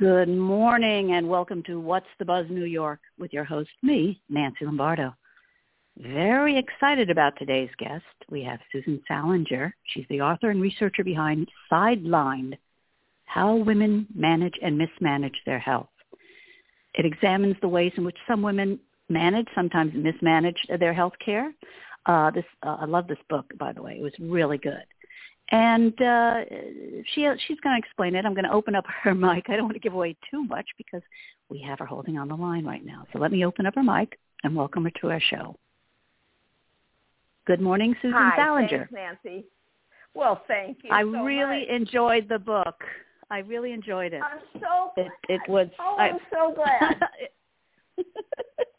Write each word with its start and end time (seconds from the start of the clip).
Good 0.00 0.30
morning 0.30 1.12
and 1.12 1.28
welcome 1.28 1.62
to 1.64 1.78
What's 1.78 2.06
the 2.18 2.24
Buzz 2.24 2.46
New 2.48 2.64
York 2.64 3.00
with 3.18 3.34
your 3.34 3.44
host, 3.44 3.68
me, 3.82 4.18
Nancy 4.30 4.64
Lombardo. 4.64 5.14
Very 5.98 6.56
excited 6.56 7.10
about 7.10 7.34
today's 7.38 7.68
guest. 7.76 8.02
We 8.30 8.42
have 8.44 8.60
Susan 8.72 9.02
Salenger. 9.06 9.74
She's 9.84 10.06
the 10.08 10.22
author 10.22 10.48
and 10.48 10.62
researcher 10.62 11.04
behind 11.04 11.50
Sidelined, 11.70 12.56
How 13.26 13.56
Women 13.56 14.06
Manage 14.14 14.54
and 14.62 14.78
Mismanage 14.78 15.36
Their 15.44 15.58
Health. 15.58 15.90
It 16.94 17.04
examines 17.04 17.56
the 17.60 17.68
ways 17.68 17.92
in 17.98 18.04
which 18.04 18.16
some 18.26 18.40
women 18.40 18.80
manage, 19.10 19.48
sometimes 19.54 19.92
mismanage 19.92 20.66
their 20.78 20.94
health 20.94 21.18
care. 21.22 21.52
Uh, 22.06 22.30
this, 22.30 22.46
uh, 22.62 22.78
I 22.80 22.86
love 22.86 23.06
this 23.06 23.18
book, 23.28 23.52
by 23.58 23.74
the 23.74 23.82
way. 23.82 23.98
It 23.98 24.02
was 24.02 24.14
really 24.18 24.56
good 24.56 24.86
and 25.50 26.00
uh, 26.00 26.44
she 27.12 27.28
she's 27.46 27.60
going 27.60 27.74
to 27.74 27.78
explain 27.78 28.14
it. 28.14 28.24
I'm 28.24 28.34
going 28.34 28.44
to 28.44 28.52
open 28.52 28.74
up 28.74 28.84
her 29.02 29.14
mic. 29.14 29.46
I 29.48 29.56
don't 29.56 29.64
want 29.64 29.74
to 29.74 29.80
give 29.80 29.94
away 29.94 30.16
too 30.30 30.44
much 30.44 30.66
because 30.76 31.02
we 31.48 31.60
have 31.62 31.78
her 31.80 31.86
holding 31.86 32.18
on 32.18 32.28
the 32.28 32.36
line 32.36 32.64
right 32.64 32.84
now. 32.84 33.06
So 33.12 33.18
let 33.18 33.32
me 33.32 33.44
open 33.44 33.66
up 33.66 33.74
her 33.74 33.82
mic 33.82 34.18
and 34.44 34.54
welcome 34.54 34.84
her 34.84 34.92
to 35.00 35.10
our 35.10 35.20
show. 35.20 35.56
Good 37.46 37.60
morning, 37.60 37.94
Susan 38.00 38.16
Hi, 38.16 38.36
Salenger. 38.36 38.88
Thanks, 38.92 39.20
Nancy. 39.24 39.44
Well, 40.14 40.42
thank 40.46 40.78
you. 40.84 40.90
I 40.92 41.02
so 41.02 41.24
really 41.24 41.60
much. 41.60 41.68
enjoyed 41.68 42.28
the 42.28 42.38
book. 42.38 42.84
I 43.30 43.38
really 43.38 43.72
enjoyed 43.72 44.12
it. 44.12 44.22
I'm 44.22 44.40
so 44.60 44.92
It 44.96 45.10
it 45.28 45.40
was. 45.48 45.68
Oh, 45.80 45.96
I, 45.98 46.08
I'm 46.08 46.18
so 46.32 46.54
glad. 46.54 47.00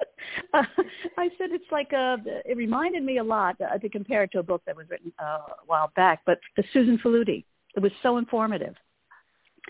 uh, 0.54 0.64
I 1.18 1.30
said 1.38 1.52
it's 1.52 1.72
like 1.72 1.92
a. 1.94 2.18
It 2.46 2.58
reminded 2.58 3.04
me 3.04 3.18
a 3.18 3.24
lot 3.24 3.56
uh, 3.62 3.78
to 3.78 3.90
compare 3.90 4.24
it 4.24 4.32
to 4.34 4.40
a 4.40 4.44
book 4.44 4.62
that 4.66 4.76
was 4.76 4.86
written 4.90 5.12
uh, 5.22 5.26
a 5.26 5.66
while 5.66 5.92
back, 5.96 6.22
but 6.26 6.40
the 6.58 6.64
Susan 6.74 6.98
Faludi. 7.04 7.46
It 7.76 7.82
was 7.82 7.92
so 8.04 8.18
informative. 8.18 8.76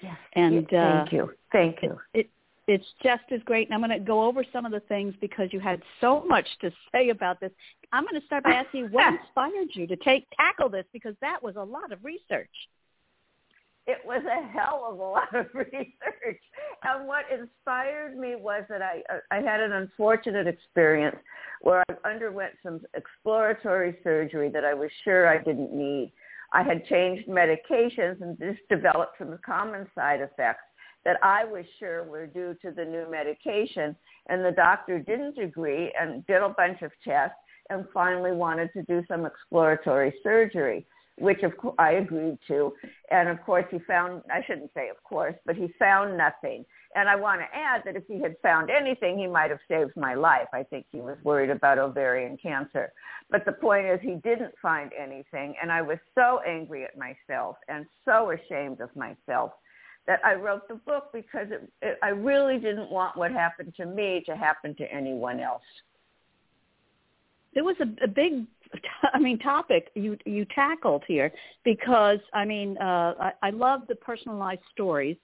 Yes. 0.01 0.17
And 0.33 0.65
uh, 0.73 1.03
thank 1.03 1.11
you. 1.11 1.31
Thank 1.51 1.77
you. 1.83 1.99
It, 2.13 2.29
it's 2.67 2.85
just 3.03 3.23
as 3.31 3.41
great. 3.43 3.67
And 3.67 3.73
I'm 3.73 3.81
going 3.81 3.97
to 3.97 4.05
go 4.05 4.23
over 4.23 4.43
some 4.53 4.65
of 4.65 4.71
the 4.71 4.79
things 4.81 5.13
because 5.19 5.49
you 5.52 5.59
had 5.59 5.81
so 5.99 6.23
much 6.27 6.47
to 6.61 6.71
say 6.91 7.09
about 7.09 7.39
this. 7.39 7.52
I'm 7.91 8.03
going 8.03 8.19
to 8.19 8.25
start 8.25 8.43
by 8.43 8.52
asking 8.52 8.81
you 8.81 8.88
what 8.88 9.13
inspired 9.21 9.69
you 9.73 9.88
to 9.88 9.95
take 9.97 10.27
tackle 10.38 10.69
this 10.69 10.86
because 10.93 11.15
that 11.21 11.41
was 11.43 11.55
a 11.55 11.63
lot 11.63 11.91
of 11.91 12.03
research. 12.03 12.49
It 13.87 13.97
was 14.05 14.23
a 14.25 14.47
hell 14.51 14.87
of 14.91 14.99
a 14.99 15.03
lot 15.03 15.33
of 15.35 15.47
research. 15.53 16.41
And 16.83 17.07
what 17.07 17.25
inspired 17.31 18.17
me 18.17 18.35
was 18.35 18.63
that 18.69 18.81
I 18.81 19.01
I 19.31 19.41
had 19.41 19.59
an 19.59 19.73
unfortunate 19.73 20.47
experience 20.47 21.17
where 21.61 21.83
I 21.89 22.09
underwent 22.09 22.53
some 22.63 22.81
exploratory 22.95 23.97
surgery 24.03 24.49
that 24.49 24.65
I 24.65 24.73
was 24.73 24.89
sure 25.03 25.27
I 25.27 25.37
didn't 25.37 25.73
need. 25.73 26.11
I 26.53 26.63
had 26.63 26.85
changed 26.87 27.29
medications 27.29 28.21
and 28.21 28.37
just 28.37 28.59
developed 28.69 29.17
some 29.17 29.37
common 29.45 29.87
side 29.95 30.21
effects 30.21 30.63
that 31.05 31.17
I 31.23 31.45
was 31.45 31.65
sure 31.79 32.03
were 32.03 32.27
due 32.27 32.55
to 32.61 32.71
the 32.71 32.85
new 32.85 33.09
medication. 33.09 33.95
And 34.27 34.43
the 34.45 34.52
doctor 34.52 34.99
didn't 34.99 35.37
agree 35.37 35.93
and 35.99 36.25
did 36.27 36.41
a 36.41 36.49
bunch 36.49 36.81
of 36.81 36.91
tests 37.03 37.37
and 37.69 37.85
finally 37.93 38.31
wanted 38.31 38.69
to 38.73 38.83
do 38.83 39.03
some 39.07 39.25
exploratory 39.25 40.13
surgery, 40.21 40.85
which 41.17 41.44
of 41.44 41.56
course 41.58 41.76
I 41.78 41.94
agreed 41.94 42.38
to. 42.48 42.73
And 43.09 43.30
of 43.30 43.42
course 43.44 43.66
he 43.70 43.80
found, 43.80 44.23
I 44.31 44.42
shouldn't 44.45 44.72
say 44.73 44.90
of 44.90 45.02
course, 45.04 45.36
but 45.45 45.56
he 45.56 45.67
found 45.80 46.17
nothing. 46.17 46.66
And 46.95 47.08
I 47.08 47.16
want 47.16 47.42
to 47.42 47.48
add 47.58 47.84
that 47.86 47.95
if 47.95 48.04
he 48.08 48.22
had 48.22 48.36
found 48.42 48.70
anything, 48.70 49.17
he 49.17 49.28
might 49.28 49.50
have 49.50 49.59
saved 49.67 49.92
my 49.95 50.14
life. 50.14 50.48
I 50.54 50.64
think 50.64 50.86
he 50.92 51.00
was 51.00 51.17
worried 51.23 51.50
about 51.50 51.80
ovarian 51.80 52.38
cancer. 52.38 52.92
But 53.30 53.45
the 53.45 53.54
point 53.54 53.86
is 53.86 54.00
he 54.02 54.16
didn't 54.16 54.54
find 54.62 54.92
anything. 55.00 55.56
And 55.62 55.72
I 55.72 55.82
was 55.82 56.00
so 56.16 56.42
angry 56.45 56.84
at 56.84 56.98
myself 56.98 57.56
and 57.70 57.86
so 58.04 58.32
ashamed 58.32 58.82
of 58.82 58.94
myself 58.95 59.52
that 60.08 60.20
I 60.26 60.34
wrote 60.34 60.67
the 60.67 60.76
book 60.76 61.09
because 61.14 61.48
it, 61.52 61.72
it, 61.82 61.98
I 62.02 62.09
really 62.09 62.58
didn't 62.58 62.92
want 62.92 63.16
what 63.16 63.32
happened 63.32 63.73
to 63.78 63.86
me 63.86 64.23
to 64.26 64.36
happen 64.36 64.76
to 64.76 64.92
anyone 64.92 65.39
else. 65.39 65.62
It 67.54 67.62
was 67.62 67.76
a, 67.80 68.04
a 68.04 68.08
big, 68.08 68.45
I 69.14 69.19
mean, 69.19 69.39
topic 69.39 69.89
you 69.95 70.17
you 70.26 70.45
tackled 70.54 71.04
here 71.08 71.32
because 71.64 72.20
I 72.33 72.45
mean, 72.45 72.77
uh, 72.77 73.14
I, 73.20 73.32
I 73.43 73.49
love 73.52 73.82
the 73.87 73.95
personalized 73.95 74.61
stories. 74.71 75.17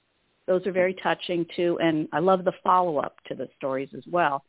Those 0.47 0.65
are 0.65 0.71
very 0.71 0.95
touching 1.03 1.45
too, 1.55 1.77
and 1.81 2.07
I 2.13 2.19
love 2.19 2.45
the 2.45 2.53
follow 2.63 2.97
up 2.97 3.17
to 3.27 3.35
the 3.35 3.49
stories 3.57 3.89
as 3.95 4.03
well. 4.09 4.43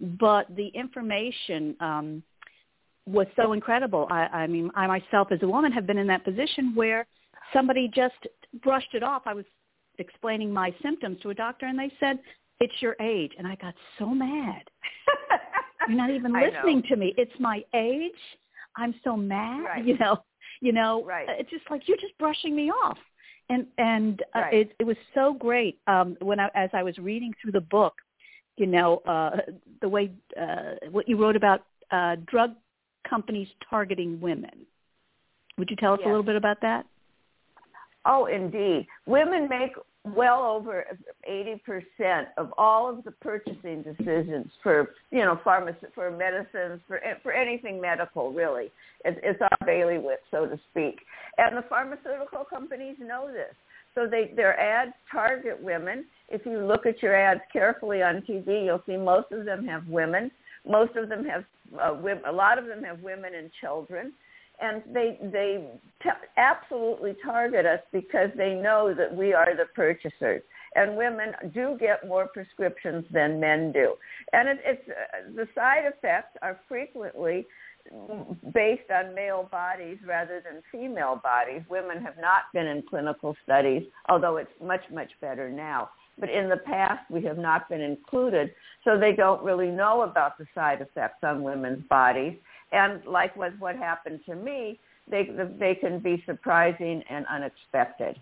But 0.00 0.46
the 0.56 0.68
information 0.68 1.76
um, 1.80 2.22
was 3.06 3.26
so 3.36 3.52
incredible. 3.52 4.06
I, 4.10 4.26
I 4.26 4.46
mean, 4.46 4.70
I 4.74 4.86
myself 4.86 5.28
as 5.30 5.40
a 5.42 5.48
woman 5.48 5.70
have 5.72 5.86
been 5.86 5.98
in 5.98 6.06
that 6.08 6.24
position 6.24 6.74
where 6.74 7.06
somebody 7.52 7.90
just 7.94 8.14
brushed 8.62 8.94
it 8.94 9.02
off. 9.02 9.22
I 9.26 9.34
was 9.34 9.44
explaining 9.98 10.52
my 10.52 10.74
symptoms 10.82 11.18
to 11.22 11.30
a 11.30 11.34
doctor, 11.34 11.66
and 11.66 11.78
they 11.78 11.92
said 12.00 12.18
it's 12.60 12.74
your 12.80 12.96
age, 13.00 13.32
and 13.38 13.46
I 13.46 13.56
got 13.56 13.74
so 13.98 14.06
mad. 14.06 14.62
You're 15.88 15.96
not 15.96 16.10
even 16.10 16.32
listening 16.32 16.82
to 16.88 16.96
me. 16.96 17.12
It's 17.16 17.32
my 17.40 17.62
age. 17.74 18.12
I'm 18.76 18.94
so 19.04 19.16
mad. 19.16 19.64
Right. 19.64 19.84
You 19.84 19.98
know. 19.98 20.18
You 20.60 20.72
know. 20.72 21.04
Right. 21.04 21.26
It's 21.28 21.50
just 21.50 21.64
like 21.70 21.82
you're 21.86 21.96
just 21.98 22.16
brushing 22.18 22.54
me 22.54 22.70
off. 22.70 22.98
And 23.48 23.66
and 23.78 24.22
uh, 24.34 24.40
Right. 24.40 24.54
it 24.54 24.72
it 24.78 24.84
was 24.84 24.96
so 25.14 25.34
great 25.34 25.78
um, 25.86 26.16
when 26.20 26.38
I 26.40 26.48
as 26.54 26.70
I 26.72 26.82
was 26.82 26.96
reading 26.98 27.32
through 27.40 27.52
the 27.52 27.60
book. 27.60 27.94
You 28.58 28.66
know 28.66 28.98
uh, 29.06 29.38
the 29.80 29.88
way 29.88 30.12
uh, 30.40 30.74
what 30.90 31.08
you 31.08 31.16
wrote 31.16 31.36
about 31.36 31.64
uh, 31.90 32.16
drug 32.26 32.52
companies 33.08 33.48
targeting 33.68 34.20
women. 34.20 34.66
Would 35.58 35.70
you 35.70 35.76
tell 35.76 35.94
us 35.94 36.00
a 36.04 36.08
little 36.08 36.22
bit 36.22 36.36
about 36.36 36.60
that? 36.62 36.86
Oh, 38.04 38.26
indeed. 38.26 38.86
Women 39.06 39.48
make 39.48 39.72
well 40.04 40.42
over 40.42 40.84
80% 41.30 42.24
of 42.36 42.52
all 42.58 42.88
of 42.90 43.04
the 43.04 43.12
purchasing 43.12 43.82
decisions 43.82 44.48
for, 44.62 44.90
you 45.10 45.20
know, 45.20 45.40
pharmacy, 45.44 45.86
for 45.94 46.10
medicines, 46.10 46.80
for, 46.88 47.00
for 47.22 47.32
anything 47.32 47.80
medical, 47.80 48.32
really. 48.32 48.72
It's, 49.04 49.18
it's 49.22 49.40
our 49.40 49.66
bailiwick, 49.66 50.18
so 50.30 50.46
to 50.46 50.58
speak. 50.70 50.98
And 51.38 51.56
the 51.56 51.64
pharmaceutical 51.68 52.44
companies 52.44 52.96
know 53.00 53.30
this. 53.32 53.54
So 53.94 54.08
they, 54.10 54.32
their 54.34 54.58
ads 54.58 54.92
target 55.10 55.62
women. 55.62 56.06
If 56.28 56.46
you 56.46 56.58
look 56.58 56.86
at 56.86 57.02
your 57.02 57.14
ads 57.14 57.42
carefully 57.52 58.02
on 58.02 58.22
TV, 58.22 58.64
you'll 58.64 58.82
see 58.86 58.96
most 58.96 59.30
of 59.30 59.44
them 59.44 59.64
have 59.66 59.86
women. 59.86 60.30
Most 60.66 60.96
of 60.96 61.08
them 61.08 61.24
have, 61.26 61.44
uh, 61.80 61.94
women, 61.94 62.24
a 62.26 62.32
lot 62.32 62.58
of 62.58 62.66
them 62.66 62.82
have 62.82 63.00
women 63.00 63.34
and 63.34 63.50
children 63.60 64.12
and 64.62 64.82
they 64.94 65.18
they 65.20 65.68
t- 66.02 66.08
absolutely 66.36 67.16
target 67.24 67.66
us 67.66 67.80
because 67.92 68.30
they 68.36 68.54
know 68.54 68.94
that 68.96 69.14
we 69.14 69.34
are 69.34 69.56
the 69.56 69.66
purchasers. 69.74 70.42
And 70.74 70.96
women 70.96 71.32
do 71.52 71.76
get 71.78 72.08
more 72.08 72.28
prescriptions 72.28 73.04
than 73.12 73.38
men 73.38 73.72
do. 73.72 73.94
And 74.32 74.48
it, 74.48 74.58
it's 74.64 74.88
uh, 74.88 75.32
the 75.34 75.46
side 75.54 75.84
effects 75.84 76.36
are 76.40 76.60
frequently 76.68 77.46
based 78.54 78.88
on 78.94 79.12
male 79.14 79.48
bodies 79.50 79.98
rather 80.06 80.40
than 80.40 80.62
female 80.70 81.20
bodies. 81.20 81.62
Women 81.68 82.00
have 82.00 82.16
not 82.16 82.42
been 82.54 82.66
in 82.68 82.82
clinical 82.88 83.36
studies 83.44 83.82
although 84.08 84.36
it's 84.36 84.52
much 84.62 84.82
much 84.92 85.10
better 85.20 85.50
now. 85.50 85.90
But 86.18 86.30
in 86.30 86.48
the 86.48 86.58
past 86.58 87.10
we 87.10 87.24
have 87.24 87.38
not 87.38 87.68
been 87.68 87.80
included 87.80 88.54
so 88.84 88.98
they 88.98 89.12
don't 89.12 89.42
really 89.42 89.68
know 89.68 90.02
about 90.02 90.38
the 90.38 90.46
side 90.54 90.80
effects 90.80 91.24
on 91.24 91.42
women's 91.42 91.84
bodies 91.88 92.38
and 92.72 93.04
like 93.06 93.36
was 93.36 93.52
what 93.58 93.76
happened 93.76 94.20
to 94.26 94.34
me, 94.34 94.78
they 95.10 95.28
they 95.58 95.74
can 95.74 95.98
be 95.98 96.22
surprising 96.26 97.02
and 97.08 97.26
unexpected. 97.26 98.18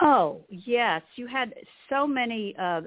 Oh 0.00 0.40
yes, 0.48 1.02
you 1.16 1.26
had 1.26 1.54
so 1.88 2.06
many, 2.06 2.54
uh, 2.58 2.80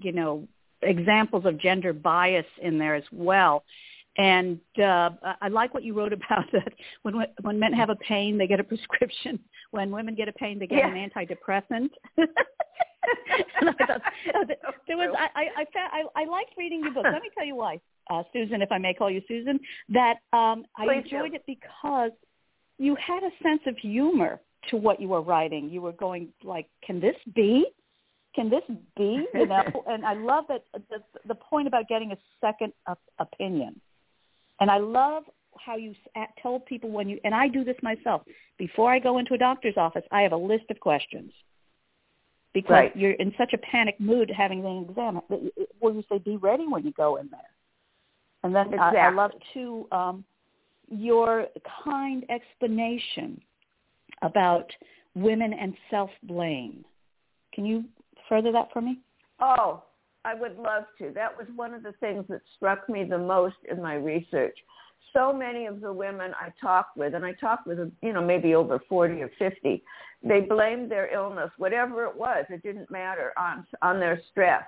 you 0.00 0.12
know, 0.12 0.46
examples 0.82 1.44
of 1.46 1.58
gender 1.58 1.92
bias 1.92 2.46
in 2.62 2.78
there 2.78 2.94
as 2.94 3.04
well. 3.12 3.64
And 4.16 4.60
uh, 4.78 5.10
I 5.42 5.48
like 5.48 5.74
what 5.74 5.82
you 5.82 5.92
wrote 5.92 6.12
about 6.12 6.44
that. 6.52 6.72
When 7.02 7.14
when 7.42 7.58
men 7.58 7.72
have 7.72 7.90
a 7.90 7.96
pain, 7.96 8.38
they 8.38 8.46
get 8.46 8.60
a 8.60 8.64
prescription. 8.64 9.38
When 9.72 9.90
women 9.90 10.14
get 10.14 10.28
a 10.28 10.32
pain, 10.32 10.58
they 10.58 10.66
get 10.66 10.78
Yeah. 10.78 10.94
an 10.94 11.10
antidepressant. 11.10 11.90
and 13.60 13.68
I 13.68 13.72
thought 13.72 14.74
there 14.86 14.96
was 14.96 15.14
I 15.18 15.46
I 15.56 15.66
I 15.76 16.22
I 16.22 16.24
liked 16.24 16.54
reading 16.56 16.80
your 16.80 16.92
book. 16.92 17.04
Let 17.04 17.22
me 17.22 17.30
tell 17.36 17.44
you 17.44 17.56
why, 17.56 17.80
uh, 18.10 18.22
Susan, 18.32 18.62
if 18.62 18.70
I 18.70 18.78
may 18.78 18.94
call 18.94 19.10
you 19.10 19.22
Susan. 19.28 19.58
That 19.88 20.14
um, 20.32 20.64
I 20.76 20.84
Please 20.86 21.10
do. 21.10 21.16
enjoyed 21.16 21.34
it 21.34 21.44
because 21.46 22.10
you 22.78 22.96
had 22.96 23.22
a 23.22 23.30
sense 23.42 23.62
of 23.66 23.76
humor 23.78 24.40
to 24.70 24.76
what 24.76 25.00
you 25.00 25.08
were 25.08 25.22
writing. 25.22 25.68
You 25.70 25.82
were 25.82 25.92
going 25.92 26.28
like, 26.42 26.68
can 26.84 27.00
this 27.00 27.16
be? 27.34 27.66
Can 28.34 28.50
this 28.50 28.62
be? 28.96 29.24
You 29.34 29.46
know, 29.46 29.62
and 29.86 30.04
I 30.04 30.14
love 30.14 30.44
that 30.48 30.64
the, 30.90 31.02
the 31.26 31.34
point 31.34 31.68
about 31.68 31.88
getting 31.88 32.12
a 32.12 32.16
second 32.40 32.72
op- 32.86 33.00
opinion. 33.18 33.80
And 34.60 34.70
I 34.70 34.78
love 34.78 35.24
how 35.58 35.76
you 35.76 35.94
told 36.42 36.66
people 36.66 36.90
when 36.90 37.08
you, 37.08 37.20
and 37.24 37.34
I 37.34 37.48
do 37.48 37.64
this 37.64 37.76
myself, 37.82 38.22
before 38.58 38.92
I 38.92 38.98
go 38.98 39.18
into 39.18 39.34
a 39.34 39.38
doctor's 39.38 39.76
office, 39.76 40.02
I 40.10 40.22
have 40.22 40.32
a 40.32 40.36
list 40.36 40.64
of 40.70 40.80
questions. 40.80 41.32
Because 42.52 42.70
Right. 42.70 42.96
you're 42.96 43.12
in 43.12 43.34
such 43.36 43.52
a 43.52 43.58
panic 43.58 43.98
mood 43.98 44.30
having 44.30 44.64
an 44.64 44.86
exam. 44.88 45.20
Where 45.80 45.92
you 45.92 46.04
say, 46.08 46.18
be 46.18 46.36
ready 46.36 46.66
when 46.66 46.84
you 46.84 46.92
go 46.92 47.16
in 47.16 47.28
there. 47.28 47.40
And 48.44 48.54
then 48.54 48.78
I, 48.78 48.94
I 48.94 49.10
love 49.10 49.32
too 49.52 49.88
um, 49.90 50.24
your 50.88 51.46
kind 51.84 52.24
explanation 52.30 53.40
about 54.22 54.70
women 55.14 55.52
and 55.52 55.74
self-blame. 55.90 56.84
Can 57.52 57.64
you 57.64 57.84
further 58.28 58.52
that 58.52 58.68
for 58.72 58.80
me? 58.80 59.00
Oh, 59.40 59.82
I 60.24 60.34
would 60.34 60.58
love 60.58 60.84
to. 60.98 61.10
That 61.14 61.36
was 61.36 61.46
one 61.56 61.74
of 61.74 61.82
the 61.82 61.92
things 62.00 62.24
that 62.28 62.40
struck 62.56 62.88
me 62.88 63.04
the 63.04 63.18
most 63.18 63.56
in 63.70 63.80
my 63.80 63.94
research. 63.94 64.56
So 65.12 65.32
many 65.32 65.66
of 65.66 65.80
the 65.80 65.92
women 65.92 66.32
I 66.38 66.48
talked 66.60 66.96
with, 66.96 67.14
and 67.14 67.24
I 67.24 67.32
talked 67.32 67.66
with, 67.66 67.78
you 68.02 68.12
know, 68.12 68.22
maybe 68.22 68.54
over 68.54 68.80
40 68.88 69.22
or 69.22 69.30
50, 69.38 69.82
they 70.22 70.40
blamed 70.40 70.90
their 70.90 71.12
illness, 71.14 71.50
whatever 71.56 72.04
it 72.06 72.16
was, 72.16 72.44
it 72.50 72.62
didn't 72.62 72.90
matter, 72.90 73.32
on, 73.38 73.66
on 73.80 74.00
their 74.00 74.20
stress. 74.30 74.64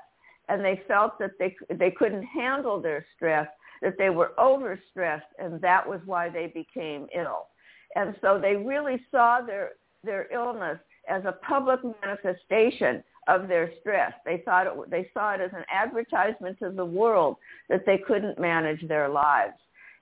And 0.49 0.65
they 0.65 0.83
felt 0.87 1.19
that 1.19 1.33
they, 1.39 1.57
they 1.75 1.91
couldn't 1.91 2.23
handle 2.23 2.81
their 2.81 3.05
stress, 3.17 3.49
that 3.83 3.99
they 3.99 4.11
were 4.11 4.33
overstressed, 4.39 5.23
and 5.39 5.61
that 5.61 5.87
was 5.87 6.01
why 6.05 6.29
they 6.29 6.47
became 6.49 7.07
ill. 7.15 7.47
And 7.95 8.15
so 8.21 8.39
they 8.41 8.57
really 8.57 9.01
saw 9.11 9.41
their, 9.41 9.73
their 10.05 10.33
illness 10.33 10.79
as 11.09 11.25
a 11.25 11.33
public 11.33 11.81
manifestation 12.05 13.03
of 13.29 13.49
their 13.49 13.71
stress. 13.81 14.13
They 14.25 14.43
thought 14.45 14.67
it, 14.67 14.91
they 14.91 15.11
saw 15.13 15.35
it 15.35 15.41
as 15.41 15.51
an 15.53 15.65
advertisement 15.73 16.59
to 16.61 16.71
the 16.71 16.85
world 16.85 17.37
that 17.69 17.85
they 17.87 17.99
couldn't 17.99 18.39
manage 18.39 18.87
their 18.89 19.09
lives. 19.09 19.55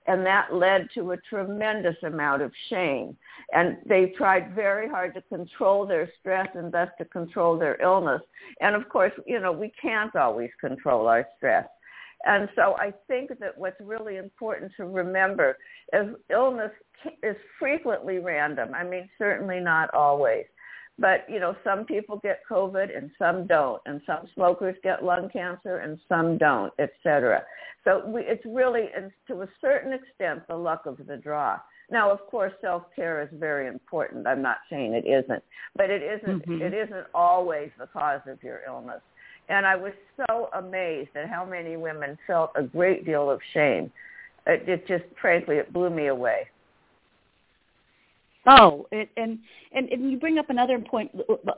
And 0.07 0.23
that 0.25 0.53
led 0.53 0.87
to 0.93 1.11
a 1.13 1.17
tremendous 1.17 1.95
amount 2.03 2.43
of 2.43 2.51
shame. 2.69 3.17
And 3.53 3.77
they 3.87 4.13
tried 4.15 4.53
very 4.53 4.87
hard 4.87 5.15
to 5.15 5.21
control 5.23 5.87
their 5.87 6.11
stress 6.19 6.47
and 6.53 6.71
thus 6.71 6.89
to 6.99 7.05
control 7.05 7.57
their 7.57 7.81
illness. 7.81 8.21
And 8.61 8.75
of 8.75 8.87
course, 8.87 9.13
you 9.25 9.39
know, 9.39 9.51
we 9.51 9.71
can't 9.81 10.15
always 10.15 10.51
control 10.61 11.07
our 11.07 11.25
stress. 11.37 11.65
And 12.23 12.49
so 12.55 12.75
I 12.79 12.93
think 13.07 13.29
that 13.39 13.57
what's 13.57 13.79
really 13.79 14.17
important 14.17 14.71
to 14.77 14.85
remember 14.85 15.57
is 15.93 16.15
illness 16.29 16.71
is 17.21 17.35
frequently 17.59 18.19
random. 18.19 18.73
I 18.73 18.83
mean, 18.83 19.09
certainly 19.17 19.59
not 19.59 19.93
always. 19.93 20.45
But, 20.97 21.25
you 21.29 21.41
know, 21.41 21.55
some 21.63 21.85
people 21.85 22.19
get 22.23 22.39
COVID 22.49 22.97
and 22.97 23.11
some 23.19 23.47
don't. 23.47 23.81
And 23.85 24.01
some 24.07 24.27
smokers 24.33 24.77
get 24.81 25.03
lung 25.03 25.29
cancer 25.29 25.77
and 25.79 25.99
some 26.07 26.37
don't, 26.37 26.71
et 26.79 26.91
cetera. 27.03 27.43
So 27.83 28.01
we, 28.07 28.21
it's 28.21 28.45
really, 28.45 28.85
to 29.27 29.41
a 29.41 29.49
certain 29.59 29.93
extent, 29.93 30.47
the 30.47 30.55
luck 30.55 30.85
of 30.85 30.97
the 31.05 31.17
draw. 31.17 31.59
Now, 31.91 32.09
of 32.09 32.25
course, 32.31 32.53
self-care 32.61 33.21
is 33.21 33.29
very 33.33 33.67
important. 33.67 34.25
I'm 34.25 34.41
not 34.41 34.57
saying 34.71 34.93
it 34.93 35.05
isn't, 35.05 35.43
but 35.75 35.91
it 35.91 36.01
isn't, 36.01 36.47
mm-hmm. 36.47 36.61
it 36.61 36.73
isn't 36.73 37.05
always 37.13 37.69
the 37.77 37.85
cause 37.85 38.21
of 38.27 38.41
your 38.41 38.61
illness. 38.65 39.01
And 39.49 39.65
I 39.65 39.75
was 39.75 39.93
so 40.17 40.49
amazed 40.53 41.11
at 41.15 41.29
how 41.29 41.45
many 41.45 41.77
women 41.77 42.17
felt 42.25 42.51
a 42.55 42.63
great 42.63 43.05
deal 43.05 43.29
of 43.29 43.39
shame. 43.53 43.91
It, 44.47 44.67
it 44.67 44.87
just, 44.87 45.03
frankly, 45.21 45.57
it 45.57 45.71
blew 45.71 45.89
me 45.89 46.07
away. 46.07 46.47
Oh, 48.47 48.87
it, 48.91 49.09
and, 49.17 49.39
and 49.71 49.89
and 49.89 50.11
you 50.11 50.19
bring 50.19 50.37
up 50.37 50.49
another 50.49 50.79
point. 50.79 51.11
Uh, 51.27 51.33
uh, 51.47 51.53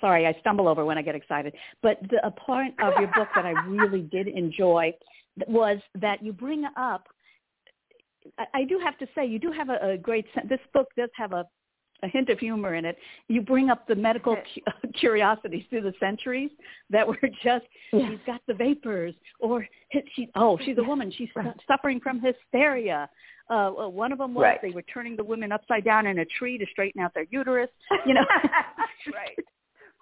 sorry, 0.00 0.26
I 0.26 0.36
stumble 0.40 0.68
over 0.68 0.84
when 0.84 0.96
I 0.96 1.02
get 1.02 1.14
excited. 1.14 1.52
But 1.82 1.98
the 2.10 2.24
a 2.24 2.30
part 2.30 2.72
of 2.82 2.94
your 2.98 3.10
book 3.14 3.28
that 3.34 3.44
I 3.44 3.50
really 3.66 4.02
did 4.02 4.28
enjoy 4.28 4.94
was 5.48 5.78
that 6.00 6.22
you 6.22 6.32
bring 6.32 6.64
up. 6.76 7.08
I, 8.38 8.60
I 8.60 8.64
do 8.64 8.78
have 8.78 8.98
to 8.98 9.06
say, 9.14 9.26
you 9.26 9.40
do 9.40 9.50
have 9.50 9.68
a, 9.68 9.92
a 9.92 9.98
great. 9.98 10.26
This 10.48 10.60
book 10.72 10.88
does 10.96 11.10
have 11.16 11.32
a 11.32 11.44
a 12.02 12.08
hint 12.08 12.28
of 12.28 12.38
humor 12.38 12.74
in 12.74 12.84
it. 12.84 12.96
You 13.28 13.42
bring 13.42 13.70
up 13.70 13.86
the 13.86 13.94
medical 13.94 14.36
cu- 14.36 14.88
curiosities 14.98 15.64
through 15.70 15.82
the 15.82 15.94
centuries 16.00 16.50
that 16.90 17.06
were 17.06 17.18
just 17.42 17.66
yeah. 17.92 18.08
she's 18.08 18.18
got 18.26 18.40
the 18.46 18.54
vapors, 18.54 19.14
or 19.38 19.66
she 20.14 20.28
oh 20.34 20.58
she's 20.64 20.78
a 20.78 20.82
woman 20.82 21.12
she's 21.16 21.28
right. 21.34 21.54
suffering 21.66 22.00
from 22.00 22.20
hysteria, 22.20 23.08
uh, 23.50 23.70
one 23.70 24.12
of 24.12 24.18
them 24.18 24.32
was 24.32 24.44
right. 24.44 24.62
they 24.62 24.70
were 24.70 24.82
turning 24.82 25.16
the 25.16 25.24
women 25.24 25.50
upside 25.50 25.84
down 25.84 26.06
in 26.06 26.20
a 26.20 26.24
tree 26.24 26.56
to 26.56 26.64
straighten 26.70 27.02
out 27.02 27.12
their 27.14 27.26
uterus. 27.30 27.68
You 28.06 28.14
know, 28.14 28.24
right. 29.12 29.36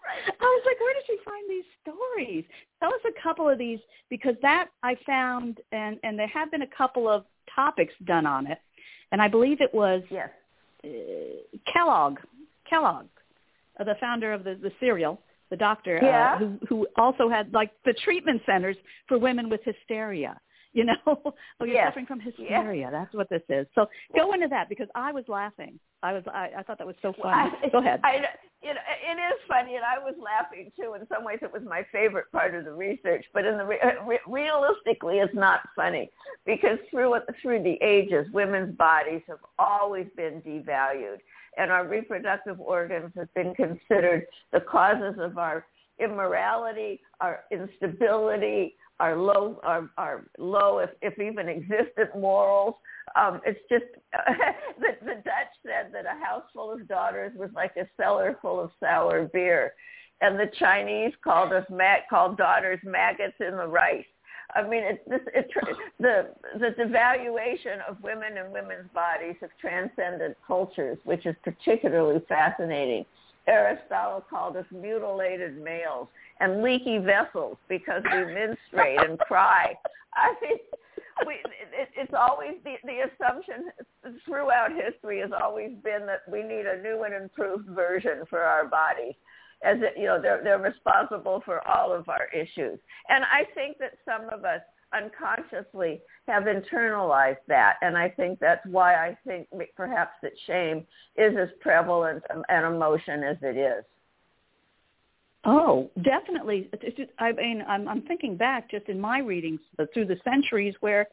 Right. 0.05 0.35
I 0.41 0.44
was 0.44 0.62
like, 0.67 0.81
where 0.81 0.94
did 0.94 1.03
she 1.06 1.17
find 1.25 1.51
these 1.51 1.65
stories? 1.83 2.44
Tell 2.81 2.91
us 2.91 3.01
a 3.06 3.23
couple 3.23 3.49
of 3.49 3.59
these 3.59 3.79
because 4.11 4.35
that 4.43 4.69
I 4.83 4.97
found, 5.06 5.61
and 5.73 5.99
and 6.03 6.19
there 6.19 6.29
have 6.29 6.51
been 6.51 6.62
a 6.62 6.77
couple 6.77 7.09
of 7.09 7.25
topics 7.55 7.93
done 8.05 8.27
on 8.27 8.47
it, 8.47 8.59
and 9.12 9.21
I 9.21 9.29
believe 9.29 9.61
it 9.61 9.73
was 9.75 10.03
yes. 10.11 10.29
Uh, 10.85 10.89
Kellogg, 11.73 12.19
Kellogg, 12.69 13.07
uh, 13.81 13.85
the 13.85 13.95
founder 14.01 14.33
of 14.33 14.45
the 14.45 14.55
the 14.55 14.73
cereal, 14.81 15.21
the 15.51 15.57
doctor, 15.57 15.99
yeah. 16.03 16.35
uh, 16.35 16.39
who 16.39 16.59
who 16.69 16.87
also 16.97 17.29
had 17.29 17.53
like 17.53 17.71
the 17.85 17.95
treatment 18.05 18.43
centers 18.47 18.77
for 19.07 19.19
women 19.19 19.49
with 19.49 19.61
hysteria 19.65 20.41
you 20.73 20.85
know, 20.85 20.94
oh, 21.06 21.32
you're 21.65 21.85
suffering 21.87 22.06
from 22.06 22.20
hysteria. 22.20 22.88
That's 22.91 23.12
what 23.15 23.29
this 23.31 23.43
is. 23.49 23.67
So 23.75 23.87
go 24.15 24.32
into 24.32 24.49
that 24.49 24.69
because 24.69 24.88
I 24.94 25.12
was 25.12 25.25
laughing. 25.29 25.79
I 26.03 26.12
was, 26.12 26.23
I, 26.32 26.50
I 26.59 26.62
thought 26.62 26.79
that 26.79 26.87
was 26.87 26.97
so 27.03 27.12
funny. 27.20 27.50
I, 27.62 27.69
go 27.70 27.79
ahead. 27.79 28.00
I, 28.05 28.17
you 28.62 28.75
know, 28.75 28.81
it 29.11 29.19
is 29.19 29.41
funny, 29.49 29.76
and 29.76 29.85
I 29.85 29.99
was 29.99 30.15
laughing 30.23 30.70
too. 30.79 30.94
In 30.94 31.06
some 31.09 31.25
ways, 31.25 31.38
it 31.43 31.53
was 31.53 31.62
my 31.69 31.85
favorite 31.93 32.31
part 32.32 32.55
of 32.55 32.65
the 32.65 32.73
research, 32.73 33.25
but 33.32 33.44
in 33.44 33.56
the 33.56 33.65
uh, 33.65 34.05
re- 34.06 34.20
realistically, 34.26 35.19
it's 35.19 35.35
not 35.35 35.61
funny 35.75 36.11
because 36.44 36.79
through 36.91 37.15
through 37.41 37.62
the 37.62 37.79
ages, 37.82 38.26
women's 38.32 38.76
bodies 38.76 39.23
have 39.29 39.38
always 39.59 40.06
been 40.17 40.43
devalued, 40.43 41.19
and 41.56 41.70
our 41.70 41.87
reproductive 41.87 42.61
organs 42.61 43.12
have 43.17 43.32
been 43.35 43.55
considered 43.55 44.26
the 44.53 44.61
causes 44.61 45.15
of 45.20 45.38
our 45.38 45.65
immorality, 46.00 47.00
our 47.20 47.41
instability, 47.50 48.76
our 49.00 49.17
low, 49.17 49.61
our, 49.62 49.89
our 49.97 50.25
low, 50.39 50.79
if, 50.79 50.91
if 51.03 51.19
even 51.19 51.49
existent 51.49 52.17
morals. 52.19 52.75
Um, 53.17 53.41
it's 53.47 53.61
just 53.71 53.85
the, 54.81 54.89
the 55.00 55.15
Dutch 55.15 55.55
said 55.65 55.93
that 55.93 56.05
a 56.05 56.25
house 56.25 56.45
full 56.53 56.73
of 56.73 56.87
daughters 56.89 57.33
was 57.37 57.50
like 57.55 57.77
a 57.77 57.89
cellar 57.97 58.39
full 58.43 58.61
of 58.61 58.71
sour 58.81 59.25
beer, 59.33 59.73
and 60.21 60.39
the 60.39 60.50
Chinese 60.59 61.12
called 61.23 61.53
us 61.53 61.65
mag, 61.71 62.03
called 62.11 62.37
daughters 62.37 62.81
maggots 62.85 63.37
in 63.41 63.56
the 63.56 63.67
rice. 63.67 64.05
I 64.55 64.62
mean, 64.62 64.83
it's 64.85 65.01
this, 65.06 65.21
it, 65.35 65.51
the 66.01 66.29
the 66.59 66.71
devaluation 66.83 67.87
of 67.89 68.03
women 68.03 68.39
and 68.39 68.53
women's 68.53 68.91
bodies 68.94 69.37
have 69.41 69.51
transcended 69.61 70.37
cultures, 70.47 70.99
which 71.05 71.27
is 71.27 71.37
particularly 71.44 72.21
fascinating. 72.29 73.05
Aristotle 73.49 74.25
called 74.29 74.56
us 74.56 74.67
mutilated 74.71 75.61
males 75.62 76.09
and 76.41 76.62
leaky 76.62 76.99
vessels 76.99 77.56
because 77.69 78.03
we 78.05 78.25
menstruate 78.35 79.00
and 79.09 79.19
cry. 79.19 79.75
I 80.15 80.35
mean, 80.43 80.59
we, 81.27 81.35
it, 81.35 81.89
it's 81.97 82.12
always 82.17 82.55
the, 82.65 82.75
the 82.85 83.09
assumption 83.09 83.71
throughout 84.25 84.71
history 84.73 85.21
has 85.21 85.31
always 85.43 85.71
been 85.83 86.06
that 86.06 86.23
we 86.31 86.43
need 86.43 86.67
a 86.67 86.81
new 86.83 87.05
and 87.05 87.15
improved 87.15 87.69
version 87.69 88.25
for 88.31 88.41
our 88.41 88.67
bodies 88.67 89.15
as 89.62 89.79
it, 89.81 89.99
you 89.99 90.06
know 90.06 90.21
they're 90.21 90.41
they're 90.44 90.59
responsible 90.59 91.43
for 91.44 91.67
all 91.67 91.93
of 91.93 92.09
our 92.09 92.29
issues 92.32 92.79
and 93.08 93.25
i 93.25 93.43
think 93.55 93.77
that 93.79 93.93
some 94.05 94.29
of 94.32 94.44
us 94.44 94.61
unconsciously 94.93 96.01
have 96.27 96.45
internalized 96.45 97.37
that. 97.49 97.75
And 97.83 97.97
I 97.97 98.09
think 98.09 98.39
that's 98.41 98.65
why 98.67 98.95
I 98.95 99.17
think 99.27 99.49
perhaps 99.77 100.13
that 100.23 100.33
shame 100.47 100.87
is 101.17 101.35
as 101.41 101.49
prevalent 101.61 102.23
an 102.49 102.65
emotion 102.65 103.23
as 103.23 103.37
it 103.43 103.57
is. 103.57 103.85
Oh, 105.45 105.91
definitely. 106.03 106.69
I 107.19 107.33
mean, 107.33 107.63
I'm, 107.67 107.89
I'm 107.89 108.03
thinking 108.03 108.37
back 108.37 108.71
just 108.71 108.89
in 108.89 109.01
my 109.01 109.21
readings 109.21 109.61
through 109.95 110.07
the 110.07 110.19
centuries 110.25 110.75
where 110.81 111.07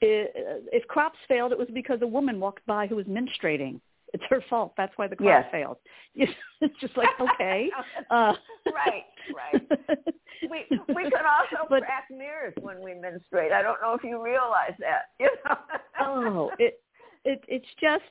if 0.00 0.86
crops 0.88 1.18
failed, 1.28 1.52
it 1.52 1.58
was 1.58 1.68
because 1.72 1.98
a 2.02 2.06
woman 2.06 2.40
walked 2.40 2.64
by 2.66 2.86
who 2.86 2.96
was 2.96 3.06
menstruating 3.06 3.80
it's 4.12 4.24
her 4.28 4.42
fault. 4.48 4.74
That's 4.76 4.92
why 4.96 5.08
the 5.08 5.16
class 5.16 5.44
yes. 5.44 5.52
failed. 5.52 5.76
It's 6.60 6.78
just 6.80 6.96
like 6.96 7.08
okay, 7.20 7.68
uh, 8.10 8.34
right, 8.66 9.04
right. 9.34 9.62
We 10.42 10.64
we 10.88 11.02
can 11.04 11.24
also 11.24 11.66
but, 11.68 11.82
crack 11.82 12.06
mirrors 12.10 12.54
when 12.60 12.80
we 12.82 12.94
menstruate. 12.94 13.52
I 13.52 13.62
don't 13.62 13.80
know 13.80 13.94
if 13.94 14.02
you 14.02 14.22
realize 14.22 14.74
that. 14.80 15.10
You 15.18 15.30
know. 15.44 15.56
oh, 16.00 16.50
it 16.58 16.80
it 17.24 17.44
it's 17.48 17.66
just 17.80 18.04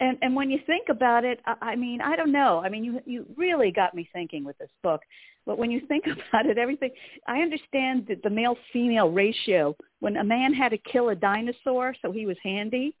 and 0.00 0.16
and 0.22 0.34
when 0.34 0.50
you 0.50 0.58
think 0.66 0.88
about 0.88 1.24
it, 1.24 1.40
I, 1.46 1.54
I 1.60 1.76
mean, 1.76 2.00
I 2.00 2.16
don't 2.16 2.32
know. 2.32 2.60
I 2.64 2.68
mean, 2.68 2.84
you 2.84 3.00
you 3.04 3.26
really 3.36 3.70
got 3.70 3.94
me 3.94 4.08
thinking 4.12 4.44
with 4.44 4.56
this 4.58 4.70
book. 4.82 5.00
But 5.44 5.58
when 5.58 5.70
you 5.70 5.80
think 5.88 6.04
about 6.06 6.46
it, 6.46 6.58
everything 6.58 6.90
I 7.26 7.40
understand 7.40 8.06
that 8.08 8.22
the 8.22 8.30
male 8.30 8.56
female 8.72 9.10
ratio 9.10 9.76
when 10.00 10.16
a 10.16 10.24
man 10.24 10.52
had 10.52 10.70
to 10.70 10.78
kill 10.78 11.10
a 11.10 11.14
dinosaur, 11.14 11.94
so 12.02 12.10
he 12.10 12.26
was 12.26 12.36
handy, 12.42 12.94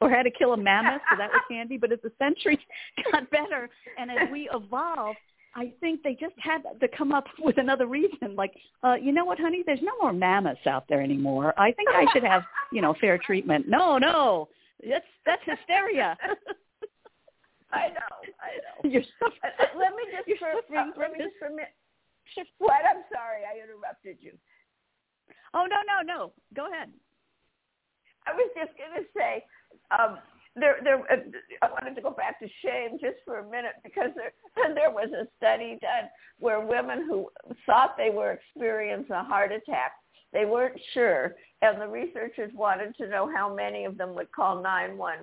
or 0.00 0.10
had 0.10 0.24
to 0.24 0.30
kill 0.30 0.52
a 0.52 0.56
mammoth, 0.56 1.02
so 1.10 1.16
that 1.16 1.30
was 1.30 1.42
handy. 1.50 1.76
But 1.76 1.92
as 1.92 1.98
the 2.02 2.12
centuries 2.18 2.58
got 3.12 3.30
better 3.30 3.68
and 3.98 4.10
as 4.10 4.28
we 4.30 4.48
evolved, 4.52 5.18
I 5.54 5.72
think 5.80 6.02
they 6.02 6.14
just 6.14 6.34
had 6.38 6.62
to 6.80 6.88
come 6.96 7.12
up 7.12 7.26
with 7.40 7.58
another 7.58 7.86
reason. 7.86 8.36
Like, 8.36 8.52
uh, 8.84 8.94
you 8.94 9.12
know 9.12 9.24
what, 9.24 9.38
honey? 9.38 9.62
There's 9.66 9.82
no 9.82 9.92
more 10.00 10.12
mammoths 10.12 10.66
out 10.66 10.84
there 10.88 11.02
anymore. 11.02 11.54
I 11.58 11.72
think 11.72 11.88
I 11.90 12.06
should 12.12 12.22
have, 12.22 12.42
you 12.72 12.80
know, 12.80 12.94
fair 13.00 13.18
treatment. 13.18 13.68
No, 13.68 13.98
no, 13.98 14.48
that's 14.88 15.04
that's 15.26 15.42
hysteria. 15.44 16.16
I 17.72 17.88
know, 17.88 18.18
I 18.42 18.50
know. 18.58 18.90
You're 18.90 19.02
so, 19.20 19.26
uh, 19.26 19.78
let 19.78 19.94
me 19.94 20.02
just 20.10 20.40
for, 20.40 20.50
uh, 20.50 20.90
let 20.98 21.12
me 21.12 21.18
just 21.18 21.34
for 21.38 21.46
a 21.46 21.50
minute. 21.50 21.74
What? 22.58 22.82
I'm 22.86 23.02
sorry, 23.12 23.42
I 23.42 23.62
interrupted 23.62 24.18
you. 24.20 24.32
Oh 25.54 25.66
no, 25.66 25.82
no, 25.86 26.02
no. 26.02 26.32
Go 26.54 26.70
ahead. 26.70 26.90
I 28.26 28.34
was 28.34 28.50
just 28.54 28.76
going 28.76 28.94
to 28.94 29.06
say, 29.16 29.42
um, 29.98 30.18
there, 30.56 30.76
there. 30.82 31.00
Uh, 31.10 31.16
I 31.62 31.70
wanted 31.70 31.94
to 31.94 32.02
go 32.02 32.10
back 32.10 32.40
to 32.40 32.48
shame 32.64 32.98
just 33.00 33.16
for 33.24 33.38
a 33.38 33.50
minute 33.50 33.74
because 33.84 34.10
there, 34.16 34.32
there 34.74 34.90
was 34.90 35.10
a 35.12 35.26
study 35.36 35.78
done 35.80 36.08
where 36.38 36.60
women 36.60 37.06
who 37.08 37.28
thought 37.66 37.96
they 37.96 38.10
were 38.10 38.32
experiencing 38.32 39.14
a 39.14 39.24
heart 39.24 39.52
attack, 39.52 39.92
they 40.32 40.44
weren't 40.44 40.80
sure, 40.94 41.36
and 41.62 41.80
the 41.80 41.86
researchers 41.86 42.52
wanted 42.54 42.96
to 42.96 43.08
know 43.08 43.30
how 43.34 43.52
many 43.54 43.84
of 43.84 43.98
them 43.98 44.14
would 44.14 44.32
call 44.32 44.62
911, 44.62 45.22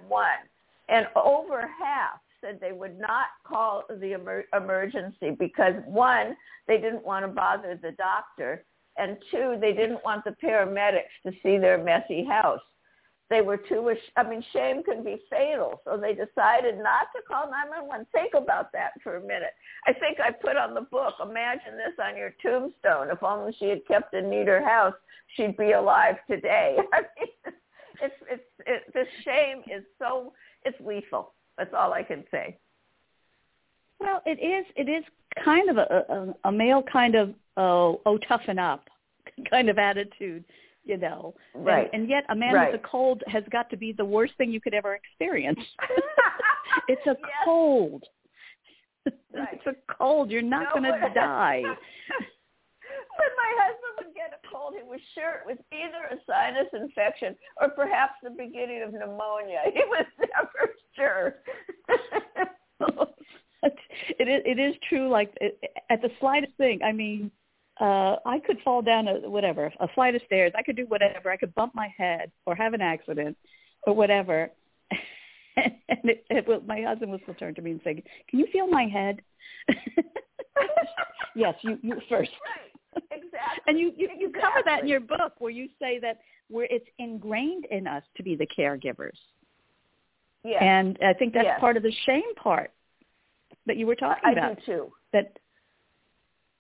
and 0.90 1.08
over 1.16 1.62
half 1.62 2.20
said 2.42 2.60
they 2.62 2.72
would 2.72 3.00
not 3.00 3.28
call 3.46 3.84
the 3.90 4.14
emer- 4.14 4.46
emergency 4.54 5.32
because 5.38 5.74
one, 5.86 6.36
they 6.68 6.78
didn't 6.78 7.06
want 7.06 7.26
to 7.26 7.32
bother 7.32 7.80
the 7.82 7.92
doctor, 7.92 8.64
and 8.98 9.18
two, 9.32 9.58
they 9.60 9.74
didn't 9.74 10.04
want 10.04 10.24
the 10.24 10.36
paramedics 10.44 11.16
to 11.26 11.32
see 11.44 11.58
their 11.58 11.84
messy 11.84 12.24
house. 12.24 12.62
They 13.30 13.42
were 13.42 13.58
too, 13.58 13.94
I 14.16 14.24
mean, 14.24 14.44
shame 14.54 14.84
can 14.84 15.04
be 15.04 15.18
fatal. 15.30 15.82
So 15.84 15.98
they 15.98 16.14
decided 16.14 16.78
not 16.78 17.08
to 17.14 17.22
call 17.28 17.52
911. 17.52 18.08
Think 18.14 18.34
about 18.34 18.72
that 18.72 18.92
for 19.04 19.18
a 19.18 19.22
minute. 19.22 19.54
I 19.86 19.92
think 19.92 20.20
I 20.22 20.32
put 20.32 20.56
on 20.56 20.74
the 20.74 20.82
book, 20.82 21.16
imagine 21.22 21.76
this 21.76 21.94
on 22.02 22.16
your 22.16 22.34
tombstone. 22.42 23.10
If 23.12 23.22
only 23.24 23.54
she 23.60 23.68
had 23.68 23.86
kept 23.86 24.14
a 24.14 24.22
neater 24.22 24.66
house, 24.66 24.94
she'd 25.36 25.58
be 25.58 25.74
alive 25.74 26.16
today. 26.30 26.78
I 26.94 27.02
mean, 27.02 27.54
it's, 28.02 28.16
it's, 28.32 28.44
it, 28.66 28.94
this 28.94 29.08
shame 29.26 29.60
is 29.70 29.84
so, 30.00 30.32
it's 30.64 30.78
lethal. 30.80 31.34
That's 31.58 31.74
all 31.78 31.92
I 31.92 32.04
can 32.04 32.24
say. 32.32 32.58
Well, 34.00 34.22
it 34.26 34.40
is. 34.40 34.66
It 34.76 34.90
is 34.90 35.04
kind 35.44 35.70
of 35.70 35.78
a, 35.78 36.06
a, 36.10 36.50
a 36.50 36.52
male 36.52 36.84
kind 36.84 37.16
of 37.16 37.34
oh, 37.58 38.02
oh 38.06 38.18
toughen 38.20 38.60
up 38.60 38.88
kind 39.50 39.70
of 39.70 39.78
attitude, 39.78 40.44
you 40.88 40.98
know. 40.98 41.36
Right. 41.54 41.90
And, 41.94 42.04
and 42.04 42.10
yet, 42.10 42.24
a 42.30 42.36
man 42.36 42.54
right. 42.54 42.72
with 42.72 42.82
a 42.82 42.88
cold 42.88 43.24
has 43.28 43.44
got 43.52 43.70
to 43.70 43.78
be 43.78 43.92
the 43.92 44.06
worst 44.06 44.34
thing 44.38 44.52
you 44.52 44.62
could 44.62 44.74
ever 44.74 44.96
experience. 44.96 45.60
it's 46.88 47.06
a 47.06 47.16
yes. 47.20 47.30
cold. 47.46 48.04
Right. 49.06 49.50
It's 49.54 49.68
a 49.68 49.94
cold. 49.94 50.32
You're 50.32 50.42
not 50.42 50.76
no, 50.76 50.82
going 50.82 50.84
to 50.84 51.14
die. 51.14 51.62
when 53.18 53.32
my 53.38 53.52
husband 53.64 53.94
would 54.08 54.16
get 54.16 54.34
a 54.34 54.48
cold, 54.52 54.74
he 54.76 54.84
was 54.84 55.00
sure 55.14 55.42
it 55.42 55.48
was 55.48 55.58
either 55.72 56.06
a 56.12 56.18
sinus 56.26 56.68
infection 56.74 57.36
or 57.62 57.70
perhaps 57.70 58.14
the 58.24 58.30
beginning 58.30 58.84
of 58.84 58.94
pneumonia. 58.94 59.62
He 59.74 59.84
was 59.86 60.06
never 60.20 60.74
sure. 60.96 61.36
it 64.20 64.28
is 64.28 64.42
it 64.46 64.60
is 64.60 64.76
true. 64.90 65.10
Like 65.10 65.34
at 65.90 66.02
the 66.02 66.10
slightest 66.20 66.54
thing, 66.58 66.80
I 66.84 66.92
mean, 66.92 67.32
uh 67.80 68.18
I 68.26 68.40
could 68.46 68.58
fall 68.64 68.82
down 68.82 69.08
a 69.08 69.30
whatever 69.30 69.72
a 69.80 69.88
flight 69.90 70.16
of 70.16 70.22
stairs. 70.26 70.52
I 70.58 70.64
could 70.64 70.76
do 70.76 70.86
whatever. 70.88 71.32
I 71.32 71.38
could 71.38 71.54
bump 71.56 71.74
my 71.76 71.94
head 71.98 72.32
or 72.46 72.56
have 72.56 72.74
an 72.74 72.82
accident 72.82 73.38
or 73.86 73.94
whatever. 73.94 74.52
and 75.58 75.76
it, 76.04 76.26
it 76.30 76.48
will, 76.48 76.62
my 76.62 76.82
husband 76.82 77.12
will 77.12 77.20
still 77.24 77.34
turn 77.36 77.56
to 77.56 77.62
me 77.62 77.72
and 77.72 77.82
say, 77.84 78.04
"Can 78.30 78.40
you 78.40 78.48
feel 78.52 78.68
my 78.68 78.86
head?" 78.86 79.22
yes, 81.36 81.56
you 81.62 81.78
you 81.82 82.00
first. 82.10 82.32
Exactly. 83.12 83.64
and 83.68 83.80
you 83.80 83.92
you, 83.96 84.10
you 84.18 84.28
exactly. 84.30 84.42
cover 84.42 84.62
that 84.66 84.82
in 84.82 84.88
your 84.88 85.00
book 85.00 85.34
where 85.40 85.52
you 85.52 85.68
say 85.80 86.00
that 86.00 86.20
where 86.50 86.68
it's 86.70 86.88
ingrained 87.00 87.66
in 87.72 87.88
us 87.88 88.04
to 88.16 88.24
be 88.24 88.36
the 88.36 88.48
caregivers. 88.48 89.18
Yes. 90.44 90.62
And 90.62 90.98
I 91.06 91.14
think 91.14 91.34
that's 91.34 91.46
yes. 91.46 91.60
part 91.60 91.78
of 91.78 91.84
the 91.84 91.94
shame 92.06 92.34
part 92.36 92.72
that 93.66 93.78
you 93.78 93.86
were 93.86 93.96
talking 93.96 94.24
I 94.26 94.32
about. 94.32 94.58
do 94.60 94.66
too. 94.66 94.92
That 95.14 95.38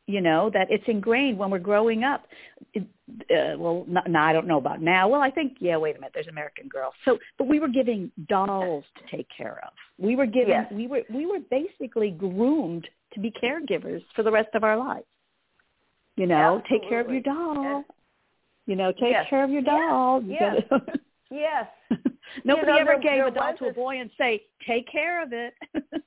you 0.08 0.22
know 0.22 0.50
that 0.54 0.68
it's 0.70 0.84
ingrained 0.88 1.38
when 1.38 1.50
we're 1.52 1.60
growing 1.60 2.04
up. 2.04 2.26
It, 2.74 2.84
uh, 3.30 3.58
well, 3.58 3.86
no, 3.88 4.02
no, 4.08 4.20
I 4.20 4.34
don't 4.34 4.48
know 4.48 4.58
about 4.58 4.82
now. 4.82 5.08
Well, 5.08 5.22
I 5.22 5.30
think 5.30 5.58
yeah. 5.60 5.78
Wait 5.78 5.96
a 5.96 6.00
minute. 6.00 6.12
There's 6.14 6.28
American 6.28 6.68
Girl. 6.68 6.92
So, 7.06 7.18
but 7.38 7.48
we 7.48 7.60
were 7.60 7.68
giving 7.68 8.12
dolls 8.28 8.84
to 8.98 9.16
take 9.16 9.28
care 9.36 9.60
of. 9.64 9.72
We 9.98 10.16
were 10.16 10.26
given. 10.26 10.50
Yes. 10.50 10.72
We 10.72 10.88
were 10.88 11.04
we 11.14 11.26
were 11.26 11.40
basically 11.52 12.12
groomed 12.12 12.88
to 13.14 13.20
be 13.20 13.32
caregivers 13.32 14.02
for 14.16 14.24
the 14.24 14.32
rest 14.32 14.50
of 14.56 14.64
our 14.64 14.78
lives. 14.78 15.06
You 16.16 16.26
know, 16.26 16.58
Absolutely. 16.64 16.80
take 16.80 16.90
care 16.90 17.02
of 17.02 17.10
your 17.12 17.22
doll. 17.22 17.76
And, 17.78 17.86
you 18.66 18.76
know, 18.76 18.92
take 18.92 19.12
yes. 19.12 19.28
care 19.30 19.44
of 19.44 19.50
your 19.52 19.62
doll. 19.62 20.22
You 20.24 20.38
Yes. 20.40 20.64
gotta- 20.70 21.00
yes. 21.32 21.68
Nobody 22.44 22.68
know, 22.68 22.78
ever 22.78 22.86
there- 22.94 23.00
gave 23.00 23.18
there 23.20 23.28
a 23.28 23.32
doll 23.32 23.56
to 23.58 23.66
a 23.68 23.74
boy 23.74 24.00
and 24.00 24.10
say, 24.18 24.44
"Take 24.68 24.92
care 24.92 25.22
of 25.24 25.32
it." 25.34 25.54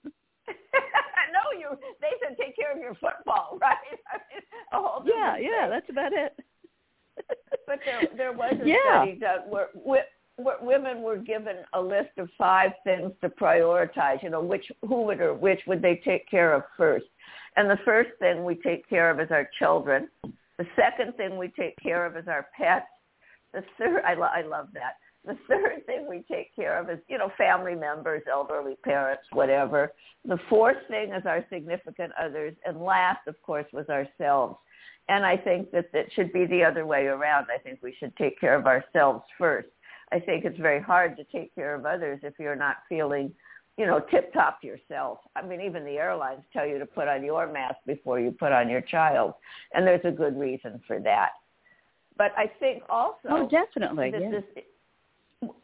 They 2.01 2.11
said 2.23 2.37
take 2.39 2.57
care 2.57 2.73
of 2.73 2.79
your 2.79 2.95
football, 2.95 3.59
right? 3.61 3.77
I 4.13 4.19
mean, 4.33 4.43
a 4.73 4.77
whole 4.77 5.03
yeah, 5.07 5.37
yeah, 5.39 5.63
thing. 5.63 5.71
that's 5.71 5.91
about 5.91 6.13
it. 6.13 6.37
But 7.67 7.81
there, 7.85 8.03
there 8.17 8.33
was 8.33 8.55
a 8.63 8.67
Yeah. 8.67 8.77
study 9.03 9.15
done 9.19 9.41
where, 9.49 9.69
where, 9.75 10.05
where 10.37 10.57
women 10.63 11.03
were 11.03 11.19
given 11.19 11.57
a 11.75 11.81
list 11.81 12.11
of 12.19 12.29
five 12.39 12.73
things 12.85 13.13
to 13.21 13.29
prioritize. 13.29 14.23
You 14.23 14.31
know, 14.31 14.41
which 14.43 14.65
who 14.89 15.03
would 15.03 15.21
or 15.21 15.35
which 15.35 15.61
would 15.67 15.83
they 15.83 15.97
take 16.05 16.29
care 16.29 16.53
of 16.55 16.63
first? 16.77 17.07
And 17.57 17.69
the 17.69 17.79
first 17.85 18.11
thing 18.21 18.45
we 18.45 18.55
take 18.57 18.89
care 18.89 19.11
of 19.11 19.21
is 19.21 19.31
our 19.31 19.49
children. 19.59 20.09
The 20.59 20.67
second 20.77 21.17
thing 21.17 21.37
we 21.37 21.49
take 21.49 21.77
care 21.83 22.07
of 22.07 22.17
is 22.17 22.27
our 22.29 22.47
pets. 22.57 22.87
The 23.53 23.63
third, 23.79 24.03
I, 24.05 24.15
lo- 24.15 24.29
I 24.33 24.43
love 24.43 24.69
that. 24.75 24.95
The 25.27 25.37
third 25.49 25.87
thing 25.87 26.07
we 26.09 26.25
take 26.31 26.55
care 26.57 26.79
of 26.79 26.89
is, 26.91 26.99
you 27.09 27.19
know, 27.19 27.31
family 27.37 27.75
members, 27.75 28.23
elderly 28.31 28.77
parents, 28.85 29.23
whatever. 29.33 29.93
The 30.25 30.39
fourth 30.49 30.79
thing 30.89 31.13
is 31.13 31.25
our 31.27 31.45
significant 31.53 32.13
others. 32.21 32.55
And 32.65 32.81
last, 32.83 33.27
of 33.27 33.41
course, 33.43 33.67
was 33.73 33.89
ourselves. 33.89 34.57
And 35.09 35.25
I 35.25 35.37
think 35.37 35.73
that 35.73 35.93
that 35.93 36.07
should 36.15 36.33
be 36.33 36.47
the 36.47 36.63
other 36.63 36.87
way 36.87 37.07
around. 37.07 37.47
I 37.55 37.59
think 37.59 37.81
we 37.83 37.95
should 37.99 38.17
take 38.17 38.41
care 38.41 38.55
of 38.55 38.67
ourselves 38.67 39.25
first. 39.39 39.69
I 40.13 40.21
think 40.21 40.45
it's 40.45 40.59
very 40.59 40.81
hard 40.81 41.17
to 41.17 41.25
take 41.25 41.55
care 41.55 41.75
of 41.75 41.87
others 41.87 42.21
if 42.23 42.35
you're 42.39 42.57
not 42.57 42.77
feeling, 42.89 43.33
you 43.77 43.87
know, 43.87 44.01
tip 44.11 44.33
top 44.33 44.59
yourself. 44.63 45.19
I 45.37 45.45
mean, 45.45 45.61
even 45.61 45.85
the 45.85 45.99
airlines 45.99 46.43
tell 46.53 46.67
you 46.67 46.79
to 46.79 46.87
put 46.87 47.09
on 47.09 47.25
your 47.25 47.51
mask 47.51 47.77
before 47.87 48.19
you 48.21 48.31
put 48.31 48.53
on 48.53 48.69
your 48.69 48.81
child. 48.81 49.35
And 49.75 49.87
there's 49.87 50.05
a 50.05 50.11
good 50.11 50.39
reason 50.39 50.81
for 50.87 50.99
that. 51.01 51.31
But 52.17 52.33
I 52.37 52.51
think 52.61 52.83
also 52.89 53.19
oh, 53.31 53.49
definitely. 53.49 54.11
that 54.11 54.21
Yeah. 54.21 54.31
this 54.31 54.65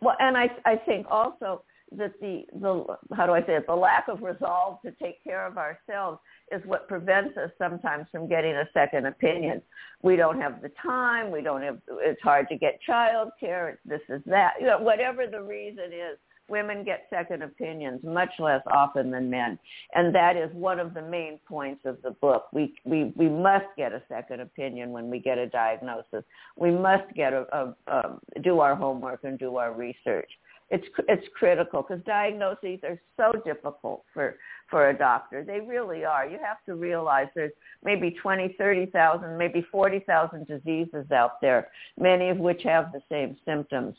well 0.01 0.17
and 0.21 0.37
I 0.37 0.49
I 0.65 0.77
think 0.77 1.07
also 1.11 1.63
that 1.93 2.13
the 2.21 2.45
the 2.61 2.85
how 3.15 3.27
do 3.27 3.33
I 3.33 3.41
say 3.41 3.57
it 3.57 3.67
the 3.67 3.75
lack 3.75 4.09
of 4.09 4.23
resolve 4.23 4.81
to 4.83 4.93
take 4.93 5.23
care 5.23 5.47
of 5.47 5.57
ourselves 5.57 6.19
is 6.53 6.63
what 6.65 6.89
prevents 6.89 7.37
us 7.37 7.51
sometimes 7.59 8.07
from 8.11 8.29
getting 8.29 8.53
a 8.53 8.69
second 8.73 9.07
opinion. 9.07 9.63
We 10.03 10.17
don't 10.17 10.41
have 10.41 10.63
the 10.63 10.71
time. 10.83 11.31
We 11.31 11.43
don't 11.43 11.63
have. 11.63 11.79
It's 12.01 12.21
hard 12.23 12.49
to 12.49 12.57
get 12.57 12.81
child 12.83 13.31
care. 13.39 13.79
This 13.85 14.01
is 14.09 14.23
that. 14.27 14.55
You 14.61 14.67
know, 14.67 14.79
whatever 14.79 15.27
the 15.27 15.43
reason 15.43 15.87
is, 15.87 16.19
women 16.49 16.85
get 16.85 17.07
second 17.11 17.43
opinions 17.43 18.01
much 18.05 18.31
less 18.39 18.63
often 18.71 19.11
than 19.11 19.31
men, 19.31 19.59
and 19.95 20.15
that 20.15 20.37
is 20.37 20.51
one 20.55 20.79
of 20.79 20.95
the 20.95 21.03
main 21.03 21.39
points 21.47 21.83
of 21.85 22.01
the 22.03 22.13
book. 22.13 22.47
We 22.53 22.75
we 22.85 23.13
we 23.17 23.29
must 23.29 23.67
get 23.77 23.93
a 23.93 24.03
second 24.09 24.41
opinion 24.41 24.93
when 24.93 25.11
we 25.11 25.19
get 25.19 25.39
a 25.39 25.47
diagnosis. 25.47 26.25
We 26.57 26.71
must 26.71 27.13
get 27.15 27.33
a, 27.33 27.47
a, 27.53 27.93
a 27.93 28.41
do 28.43 28.61
our 28.61 28.75
homework 28.75 29.25
and 29.25 29.39
do 29.39 29.57
our 29.57 29.73
research 29.73 30.31
it's 30.71 30.87
it's 31.09 31.27
critical 31.39 31.83
because 31.83 32.03
diagnoses 32.05 32.81
are 32.83 32.99
so 33.17 33.33
difficult 33.45 34.05
for 34.13 34.37
for 34.69 34.89
a 34.89 34.99
doctor. 34.99 35.45
They 35.45 35.61
really 35.61 36.05
are. 36.05 36.27
You 36.27 36.39
have 36.43 36.65
to 36.67 36.75
realize 36.75 37.29
there's 37.35 37.53
maybe 37.85 38.17
twenty, 38.21 38.55
thirty 38.59 38.87
thousand, 38.87 39.39
maybe 39.39 39.65
forty 39.71 40.01
thousand 40.01 40.47
diseases 40.49 41.11
out 41.13 41.41
there, 41.41 41.69
many 41.99 42.31
of 42.31 42.39
which 42.39 42.63
have 42.65 42.93
the 42.93 43.01
same 43.09 43.37
symptoms. 43.45 43.95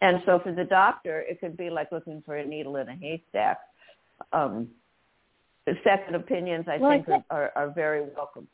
And 0.00 0.22
so 0.24 0.38
for 0.38 0.52
the 0.52 0.64
doctor, 0.64 1.20
it 1.20 1.40
could 1.40 1.56
be 1.56 1.68
like 1.70 1.92
looking 1.92 2.22
for 2.24 2.36
a 2.36 2.44
needle 2.46 2.76
in 2.76 2.88
a 2.88 2.94
haystack. 2.94 3.58
Um, 4.32 4.68
second 5.84 6.14
opinions, 6.14 6.66
I 6.68 6.78
Well, 6.78 6.90
I 6.90 6.94
think, 6.96 7.06
think- 7.06 7.24
are, 7.30 7.52
are 7.54 7.70
very 7.70 8.02
welcome. 8.16 8.48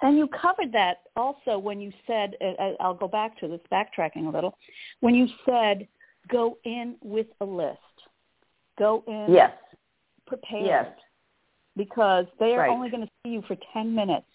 And 0.00 0.16
you 0.16 0.28
covered 0.28 0.72
that 0.72 0.98
also 1.16 1.58
when 1.58 1.80
you 1.80 1.92
said, 2.06 2.36
uh, 2.40 2.72
I'll 2.78 2.94
go 2.94 3.08
back 3.08 3.36
to 3.40 3.48
this, 3.48 3.60
backtracking 3.72 4.28
a 4.28 4.30
little, 4.30 4.56
when 5.00 5.14
you 5.14 5.26
said 5.44 5.88
go 6.28 6.58
in 6.64 6.94
with 7.02 7.26
a 7.40 7.44
list. 7.44 7.78
Go 8.78 9.02
in 9.08 9.26
Yes. 9.34 9.52
prepared. 10.26 10.66
Yes. 10.66 10.86
Because 11.76 12.26
they 12.38 12.54
are 12.54 12.60
Right. 12.60 12.70
only 12.70 12.90
going 12.90 13.04
to 13.04 13.10
see 13.24 13.30
you 13.30 13.42
for 13.42 13.56
10 13.72 13.92
minutes. 13.94 14.26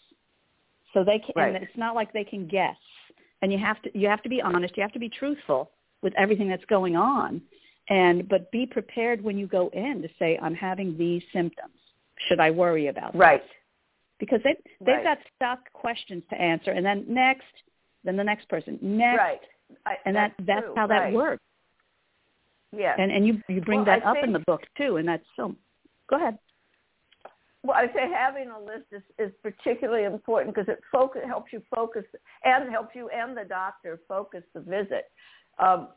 So 0.94 1.04
they 1.04 1.20
can, 1.20 1.34
Right. 1.36 1.56
and 1.56 1.64
it's 1.64 1.78
not 1.78 1.96
like 1.96 2.12
they 2.12 2.26
can 2.26 2.46
guess. 2.48 2.78
And 3.44 3.52
you 3.52 3.60
have 3.60 3.82
to, 3.82 3.90
you 3.98 4.08
have 4.08 4.24
to 4.24 4.30
be 4.30 4.42
honest. 4.42 4.78
You 4.78 4.84
have 4.84 4.94
to 4.94 5.00
be 5.00 5.10
truthful 5.10 5.70
with 6.02 6.14
everything 6.18 6.48
that's 6.48 6.64
going 6.66 6.96
on. 6.96 7.42
And, 7.90 8.28
but 8.30 8.50
be 8.52 8.66
prepared 8.66 9.22
when 9.22 9.38
you 9.38 9.48
go 9.48 9.70
in 9.74 10.02
to 10.02 10.08
say, 10.18 10.40
I'm 10.42 10.56
having 10.56 10.98
these 10.98 11.22
symptoms. 11.34 11.74
Should 12.30 12.40
I 12.40 12.50
worry 12.52 12.88
about 12.88 13.14
Right. 13.14 13.42
this? 13.44 13.52
Because 14.18 14.40
they, 14.46 14.56
they've 14.80 14.96
Right. 14.96 15.04
got 15.04 15.18
stuck 15.36 15.72
questions 15.74 16.24
to 16.30 16.40
answer. 16.42 16.72
And 16.72 16.86
then 16.86 17.04
next, 17.10 17.44
then 18.06 18.16
the 18.16 18.24
next 18.24 18.48
person, 18.48 18.80
next. 18.82 19.18
Right. 19.18 19.42
I, 19.86 19.98
And 20.06 20.16
that, 20.16 20.34
that's 20.40 20.62
true. 20.62 20.74
how 20.78 20.88
that 20.88 21.00
right. 21.00 21.14
works. 21.14 21.44
Yes. 22.72 22.96
And 22.98 23.12
and 23.12 23.28
you 23.28 23.40
you 23.48 23.62
bring 23.62 23.80
Well, 23.80 23.86
that 23.86 24.06
I 24.06 24.12
up 24.12 24.24
in 24.24 24.34
the 24.34 24.40
book 24.40 24.62
too, 24.76 24.98
and 24.98 25.08
that's 25.08 25.24
so. 25.36 25.56
Go 26.10 26.16
ahead. 26.16 26.40
Well, 27.64 27.78
I 27.78 27.88
say 27.88 28.10
having 28.14 28.50
a 28.50 28.60
list 28.60 28.88
is, 28.92 29.04
is 29.18 29.32
particularly 29.42 30.04
important 30.04 30.54
because 30.54 30.68
it 30.68 30.82
focus, 30.92 31.22
helps 31.26 31.54
you 31.54 31.62
focus 31.74 32.04
and 32.44 32.70
helps 32.70 32.94
you 32.94 33.10
and 33.10 33.38
the 33.38 33.46
doctor 33.46 34.02
focus 34.08 34.44
the 34.54 34.60
visit. 34.60 35.06
Um, 35.60 35.90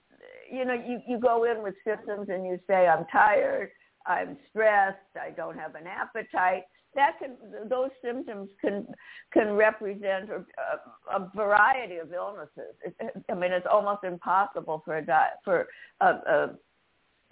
you 0.51 0.65
know, 0.65 0.75
you, 0.75 1.01
you 1.09 1.19
go 1.19 1.45
in 1.45 1.63
with 1.63 1.75
symptoms 1.85 2.29
and 2.29 2.47
you 2.47 2.61
say, 2.69 2.87
I'm 2.87 3.05
tired, 3.11 3.71
I'm 4.07 4.37
stressed, 4.49 4.99
I 5.21 5.31
don't 5.31 5.59
have 5.59 5.75
an 5.75 5.87
appetite. 5.89 6.63
That 6.95 7.19
can, 7.19 7.37
those 7.69 7.91
symptoms 8.03 8.49
can 8.61 8.87
can 9.33 9.53
represent 9.53 10.31
a, 10.31 11.15
a 11.15 11.31
variety 11.35 11.97
of 11.97 12.13
illnesses. 12.13 12.75
It, 12.83 12.95
I 13.31 13.35
mean, 13.35 13.53
it's 13.53 13.67
almost 13.71 14.05
impossible 14.05 14.81
for 14.83 14.97
a 14.97 15.05
di- 15.05 15.37
for 15.45 15.67
a, 16.01 16.07
a 16.07 16.51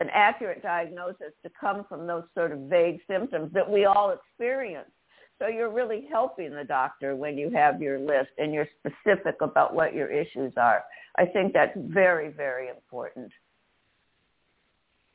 an 0.00 0.08
accurate 0.12 0.62
diagnosis 0.62 1.32
to 1.42 1.50
come 1.58 1.84
from 1.88 2.06
those 2.06 2.24
sort 2.34 2.52
of 2.52 2.60
vague 2.60 3.00
symptoms 3.08 3.52
that 3.52 3.68
we 3.68 3.84
all 3.84 4.10
experience. 4.12 4.90
So 5.38 5.48
you're 5.48 5.70
really 5.72 6.06
helping 6.10 6.54
the 6.54 6.64
doctor 6.64 7.16
when 7.16 7.36
you 7.36 7.50
have 7.50 7.82
your 7.82 7.98
list 7.98 8.30
and 8.38 8.52
you're 8.52 8.68
specific 8.78 9.36
about 9.40 9.74
what 9.74 9.94
your 9.94 10.08
issues 10.08 10.52
are. 10.56 10.84
I 11.16 11.26
think 11.26 11.52
that's 11.52 11.76
very, 11.76 12.30
very 12.30 12.68
important. 12.68 13.30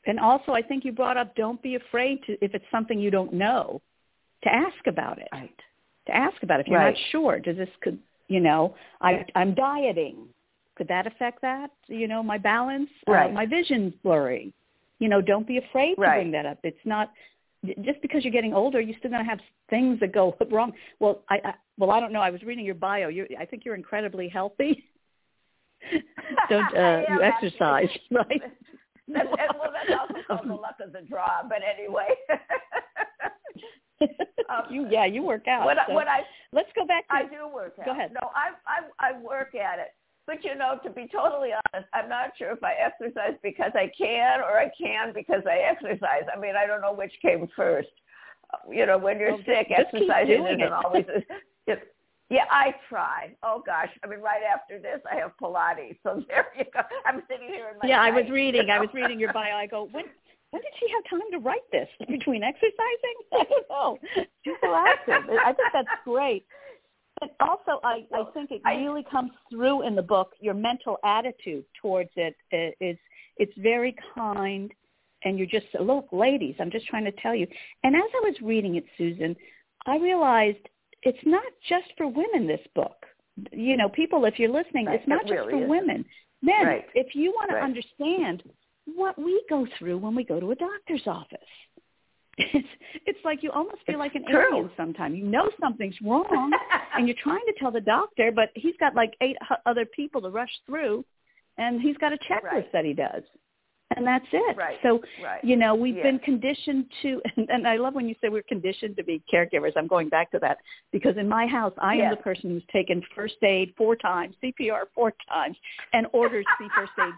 And 0.06 0.18
also, 0.18 0.52
I 0.52 0.62
think 0.62 0.84
you 0.84 0.92
brought 0.92 1.16
up 1.16 1.34
don't 1.36 1.60
be 1.62 1.74
afraid 1.74 2.22
to, 2.26 2.42
if 2.42 2.54
it's 2.54 2.64
something 2.70 2.98
you 2.98 3.10
don't 3.10 3.32
know, 3.32 3.80
to 4.44 4.52
ask 4.52 4.86
about 4.86 5.18
it. 5.18 5.28
Right. 5.32 5.54
To 6.06 6.16
ask 6.16 6.42
about 6.42 6.60
it. 6.60 6.66
If 6.66 6.68
you're 6.68 6.78
right. 6.80 6.94
not 6.94 7.00
sure, 7.12 7.38
does 7.38 7.56
this, 7.56 7.68
could, 7.82 7.98
you 8.28 8.40
know, 8.40 8.74
I, 9.00 9.24
I'm 9.34 9.54
dieting. 9.54 10.28
Could 10.76 10.88
that 10.88 11.06
affect 11.06 11.42
that? 11.42 11.70
You 11.88 12.08
know, 12.08 12.22
my 12.22 12.38
balance, 12.38 12.88
uh, 13.06 13.12
right. 13.12 13.30
uh, 13.30 13.34
my 13.34 13.44
vision's 13.44 13.92
blurry. 14.02 14.54
You 15.00 15.08
know, 15.08 15.20
don't 15.20 15.46
be 15.46 15.58
afraid 15.58 15.96
to 15.96 16.00
bring 16.00 16.30
that 16.32 16.46
up. 16.46 16.58
It's 16.62 16.78
not, 16.84 17.10
just 17.82 18.00
because 18.02 18.22
you're 18.22 18.32
getting 18.32 18.54
older, 18.54 18.80
you're 18.80 18.96
still 18.98 19.10
going 19.10 19.24
to 19.24 19.28
have 19.28 19.40
things 19.68 19.98
that 20.00 20.12
go 20.12 20.36
wrong. 20.50 20.72
Well, 21.00 21.22
I, 21.28 21.36
I 21.44 21.54
well, 21.78 21.90
I 21.90 21.98
don't 21.98 22.12
know. 22.12 22.20
I 22.20 22.30
was 22.30 22.42
reading 22.42 22.64
your 22.64 22.74
bio. 22.74 23.08
You, 23.08 23.26
I 23.38 23.46
think 23.46 23.64
you're 23.64 23.74
incredibly 23.74 24.28
healthy. 24.28 24.84
don't 26.50 26.76
uh, 26.76 27.02
you 27.08 27.22
exercise, 27.22 27.88
right? 28.10 28.42
That's, 29.08 29.28
well, 29.28 29.72
that's 29.72 29.98
also 29.98 30.22
called 30.26 30.48
the 30.48 30.54
luck 30.54 30.76
of 30.84 30.92
the 30.92 31.00
draw. 31.00 31.42
But 31.48 31.58
anyway. 31.62 32.08
um, 34.48 34.64
you 34.70 34.86
yeah, 34.90 35.06
you 35.06 35.22
work 35.22 35.48
out. 35.48 35.64
What, 35.64 35.78
so 35.88 35.94
what 35.94 36.06
I 36.06 36.20
let's 36.52 36.68
go 36.76 36.86
back. 36.86 37.08
To, 37.08 37.14
I 37.14 37.22
do 37.22 37.48
work 37.52 37.74
out. 37.80 37.86
Go 37.86 37.92
ahead. 37.92 38.12
No, 38.12 38.28
I 38.34 38.50
I 38.66 39.14
I 39.14 39.18
work 39.18 39.54
at 39.54 39.78
it. 39.78 39.88
But 40.30 40.44
you 40.44 40.54
know, 40.54 40.78
to 40.84 40.90
be 40.90 41.08
totally 41.12 41.48
honest, 41.50 41.90
I'm 41.92 42.08
not 42.08 42.30
sure 42.38 42.52
if 42.52 42.62
I 42.62 42.74
exercise 42.74 43.34
because 43.42 43.72
I 43.74 43.90
can 43.98 44.38
or 44.38 44.60
I 44.60 44.70
can 44.80 45.12
because 45.12 45.42
I 45.44 45.58
exercise. 45.58 46.22
I 46.32 46.38
mean, 46.38 46.54
I 46.54 46.68
don't 46.68 46.80
know 46.80 46.92
which 46.92 47.12
came 47.20 47.48
first. 47.56 47.88
Uh, 48.54 48.58
you 48.70 48.86
know, 48.86 48.96
when 48.96 49.18
you're 49.18 49.32
well, 49.32 49.42
sick, 49.44 49.72
exercising 49.76 50.46
isn't 50.46 50.60
it. 50.60 50.72
always. 50.72 51.04
It, 51.66 51.94
yeah, 52.30 52.44
I 52.50 52.72
try. 52.88 53.34
Oh 53.42 53.62
gosh, 53.66 53.90
I 54.02 54.06
mean, 54.06 54.20
right 54.20 54.42
after 54.42 54.78
this, 54.78 55.00
I 55.10 55.16
have 55.16 55.32
Pilates. 55.40 55.98
So 56.04 56.22
there 56.28 56.46
you 56.56 56.64
go. 56.72 56.80
I'm 57.04 57.22
sitting 57.28 57.48
here 57.48 57.68
in 57.70 57.78
my. 57.82 57.88
Yeah, 57.88 57.96
night, 57.96 58.14
I 58.14 58.22
was 58.22 58.30
reading. 58.30 58.62
You 58.62 58.66
know? 58.68 58.74
I 58.74 58.78
was 58.78 58.88
reading 58.94 59.18
your 59.18 59.32
bio. 59.32 59.56
I 59.56 59.66
go, 59.66 59.88
when 59.90 60.04
when 60.50 60.62
did 60.62 60.72
she 60.78 60.86
have 60.94 61.02
time 61.10 61.28
to 61.32 61.38
write 61.38 61.66
this 61.72 61.88
between 62.08 62.44
exercising? 62.44 63.16
I 63.32 63.44
don't 63.44 63.68
know. 63.68 63.98
She's 64.44 64.54
so 64.62 64.74
active. 64.74 65.28
I 65.44 65.52
think 65.52 65.68
that's 65.72 65.88
great. 66.04 66.46
But 67.20 67.36
also, 67.40 67.80
I, 67.84 68.06
I 68.14 68.24
think 68.32 68.50
it 68.50 68.62
really 68.64 69.04
comes 69.10 69.30
through 69.50 69.86
in 69.86 69.94
the 69.94 70.02
book. 70.02 70.32
Your 70.40 70.54
mental 70.54 70.96
attitude 71.04 71.64
towards 71.80 72.10
it 72.16 72.34
uh, 72.52 72.84
is 72.84 72.96
it's 73.36 73.52
very 73.58 73.94
kind, 74.14 74.72
and 75.24 75.38
you're 75.38 75.46
just 75.46 75.66
look, 75.78 76.08
ladies. 76.12 76.54
I'm 76.58 76.70
just 76.70 76.86
trying 76.86 77.04
to 77.04 77.12
tell 77.12 77.34
you. 77.34 77.46
And 77.84 77.94
as 77.94 78.02
I 78.02 78.20
was 78.24 78.34
reading 78.42 78.76
it, 78.76 78.84
Susan, 78.96 79.36
I 79.86 79.98
realized 79.98 80.66
it's 81.02 81.18
not 81.26 81.44
just 81.68 81.86
for 81.98 82.06
women. 82.06 82.46
This 82.46 82.66
book, 82.74 83.04
you 83.52 83.76
know, 83.76 83.90
people, 83.90 84.24
if 84.24 84.38
you're 84.38 84.50
listening, 84.50 84.86
right. 84.86 84.98
it's 84.98 85.08
not 85.08 85.22
it 85.22 85.28
just 85.28 85.32
really 85.32 85.52
for 85.52 85.56
isn't. 85.58 85.68
women. 85.68 86.04
Men, 86.42 86.66
right. 86.66 86.84
if 86.94 87.14
you 87.14 87.32
want 87.32 87.50
to 87.50 87.56
understand 87.58 88.42
what 88.86 89.18
we 89.18 89.42
go 89.48 89.66
through 89.78 89.98
when 89.98 90.14
we 90.14 90.24
go 90.24 90.40
to 90.40 90.50
a 90.50 90.54
doctor's 90.54 91.06
office. 91.06 91.38
It's 92.52 92.68
it's 93.06 93.18
like 93.24 93.42
you 93.42 93.50
almost 93.50 93.78
feel 93.86 93.98
like 93.98 94.14
an 94.14 94.24
True. 94.28 94.46
alien 94.52 94.70
sometimes. 94.76 95.16
You 95.16 95.24
know 95.24 95.50
something's 95.60 95.94
wrong, 96.02 96.50
and 96.94 97.06
you're 97.06 97.16
trying 97.22 97.44
to 97.46 97.52
tell 97.58 97.70
the 97.70 97.80
doctor, 97.80 98.32
but 98.34 98.50
he's 98.54 98.74
got 98.78 98.94
like 98.94 99.12
eight 99.20 99.36
other 99.66 99.84
people 99.84 100.20
to 100.22 100.30
rush 100.30 100.50
through, 100.66 101.04
and 101.58 101.80
he's 101.80 101.96
got 101.98 102.12
a 102.12 102.16
checklist 102.16 102.52
right. 102.52 102.72
that 102.72 102.84
he 102.84 102.92
does, 102.92 103.22
and 103.96 104.06
that's 104.06 104.26
it. 104.32 104.56
Right. 104.56 104.78
So 104.82 105.00
right. 105.22 105.42
you 105.44 105.56
know 105.56 105.74
we've 105.74 105.96
yes. 105.96 106.04
been 106.04 106.18
conditioned 106.20 106.86
to, 107.02 107.20
and, 107.36 107.48
and 107.50 107.68
I 107.68 107.76
love 107.76 107.94
when 107.94 108.08
you 108.08 108.14
say 108.20 108.28
we're 108.28 108.42
conditioned 108.42 108.96
to 108.96 109.04
be 109.04 109.22
caregivers. 109.32 109.72
I'm 109.76 109.86
going 109.86 110.08
back 110.08 110.30
to 110.32 110.38
that 110.40 110.58
because 110.92 111.16
in 111.16 111.28
my 111.28 111.46
house 111.46 111.74
I 111.78 111.94
yes. 111.94 112.04
am 112.04 112.10
the 112.10 112.22
person 112.22 112.50
who's 112.50 112.64
taken 112.72 113.02
first 113.14 113.36
aid 113.42 113.72
four 113.76 113.96
times, 113.96 114.34
CPR 114.42 114.82
four 114.94 115.12
times, 115.28 115.56
and 115.92 116.06
orders 116.12 116.46
the 116.58 116.68
first 116.74 116.92
aid 116.98 117.14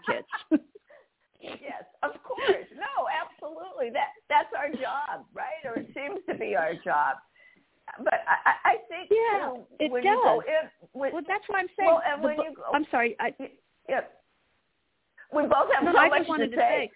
kits. 0.49 0.63
yes, 1.61 1.83
of 2.01 2.11
course. 2.23 2.67
No, 2.75 3.07
absolutely. 3.11 3.89
That 3.91 4.15
that's 4.29 4.49
our 4.57 4.69
job, 4.69 5.25
right? 5.33 5.61
Or 5.65 5.75
it 5.77 5.87
seems 5.93 6.19
to 6.29 6.35
be 6.35 6.55
our 6.55 6.73
job. 6.83 7.17
But 7.99 8.23
I, 8.25 8.71
I 8.71 8.75
think 8.87 9.11
yeah, 9.11 9.49
too, 9.49 9.59
it 9.79 9.91
when 9.91 10.03
does. 10.03 10.11
you 10.15 10.21
go 10.23 10.39
in, 10.39 10.69
when, 10.93 11.13
well, 11.13 11.21
that's 11.27 11.43
what 11.47 11.59
I'm 11.59 11.67
saying. 11.77 11.89
Well, 11.89 12.01
and 12.07 12.23
The 12.23 12.27
when 12.27 12.37
you 12.37 12.55
go, 12.55 12.63
I'm 12.73 12.85
sorry. 12.89 13.15
I, 13.19 13.33
yeah, 13.89 14.01
we 15.35 15.43
both 15.43 15.67
have 15.75 15.83
no, 15.83 15.91
so 15.91 15.97
I 15.97 16.09
much 16.09 16.27
to 16.27 16.47
to 16.47 16.55
say. 16.55 16.55
say. 16.55 16.91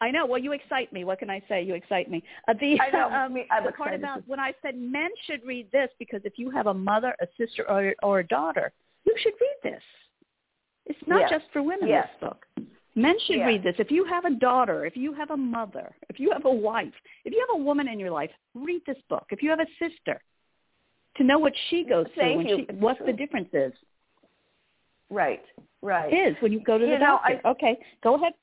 I 0.00 0.10
know. 0.10 0.26
Well, 0.26 0.38
you 0.40 0.52
excite 0.52 0.92
me. 0.92 1.04
What 1.04 1.18
can 1.18 1.28
I 1.28 1.42
say? 1.48 1.62
You 1.62 1.74
excite 1.74 2.08
me. 2.10 2.22
Uh, 2.48 2.54
the 2.58 2.80
I 2.80 2.90
know. 2.90 3.06
um, 3.14 3.36
I'm 3.50 3.64
the 3.66 3.72
part 3.72 3.94
about 3.94 4.26
when 4.26 4.40
I 4.40 4.52
said 4.62 4.76
men 4.78 5.10
should 5.26 5.44
read 5.44 5.70
this 5.70 5.90
because 5.98 6.22
if 6.24 6.34
you 6.38 6.50
have 6.50 6.66
a 6.66 6.74
mother, 6.74 7.14
a 7.20 7.26
sister, 7.36 7.68
or 7.70 7.94
or 8.02 8.20
a 8.20 8.26
daughter, 8.26 8.72
you 9.04 9.14
should 9.22 9.34
read 9.40 9.72
this. 9.72 9.82
It's 10.86 10.98
not 11.06 11.20
Yes. 11.20 11.30
just 11.30 11.44
for 11.52 11.62
women. 11.62 11.88
Yes. 11.88 12.08
This 12.20 12.28
book. 12.30 12.46
Men 12.98 13.16
should 13.20 13.36
Yes. 13.36 13.46
read 13.46 13.62
this. 13.62 13.76
If 13.78 13.92
you 13.92 14.04
have 14.04 14.24
a 14.24 14.30
daughter, 14.30 14.84
if 14.84 14.96
you 14.96 15.12
have 15.12 15.30
a 15.30 15.36
mother, 15.36 15.94
if 16.08 16.18
you 16.18 16.32
have 16.32 16.44
a 16.46 16.50
wife, 16.52 16.92
if 17.24 17.32
you 17.32 17.38
have 17.48 17.60
a 17.60 17.62
woman 17.62 17.86
in 17.86 18.00
your 18.00 18.10
life, 18.10 18.30
read 18.54 18.84
this 18.86 19.00
book. 19.08 19.26
If 19.30 19.40
you 19.40 19.50
have 19.50 19.60
a 19.60 19.66
sister, 19.78 20.20
to 21.16 21.24
know 21.24 21.38
what 21.38 21.52
she 21.68 21.84
goes 21.84 22.06
through, 22.14 22.22
Thank 22.22 22.36
when 22.36 22.46
she, 22.46 22.66
what 22.74 22.98
the 23.06 23.12
difference 23.12 23.50
is, 23.52 23.72
Right, 25.10 25.44
right. 25.80 26.12
is 26.12 26.36
when 26.40 26.52
you 26.52 26.60
go 26.60 26.76
to 26.76 26.84
the 26.84 26.92
You 26.92 26.98
know, 26.98 27.20
doctor. 27.24 27.40
okay, 27.46 27.78
go 28.02 28.16
ahead. 28.16 28.34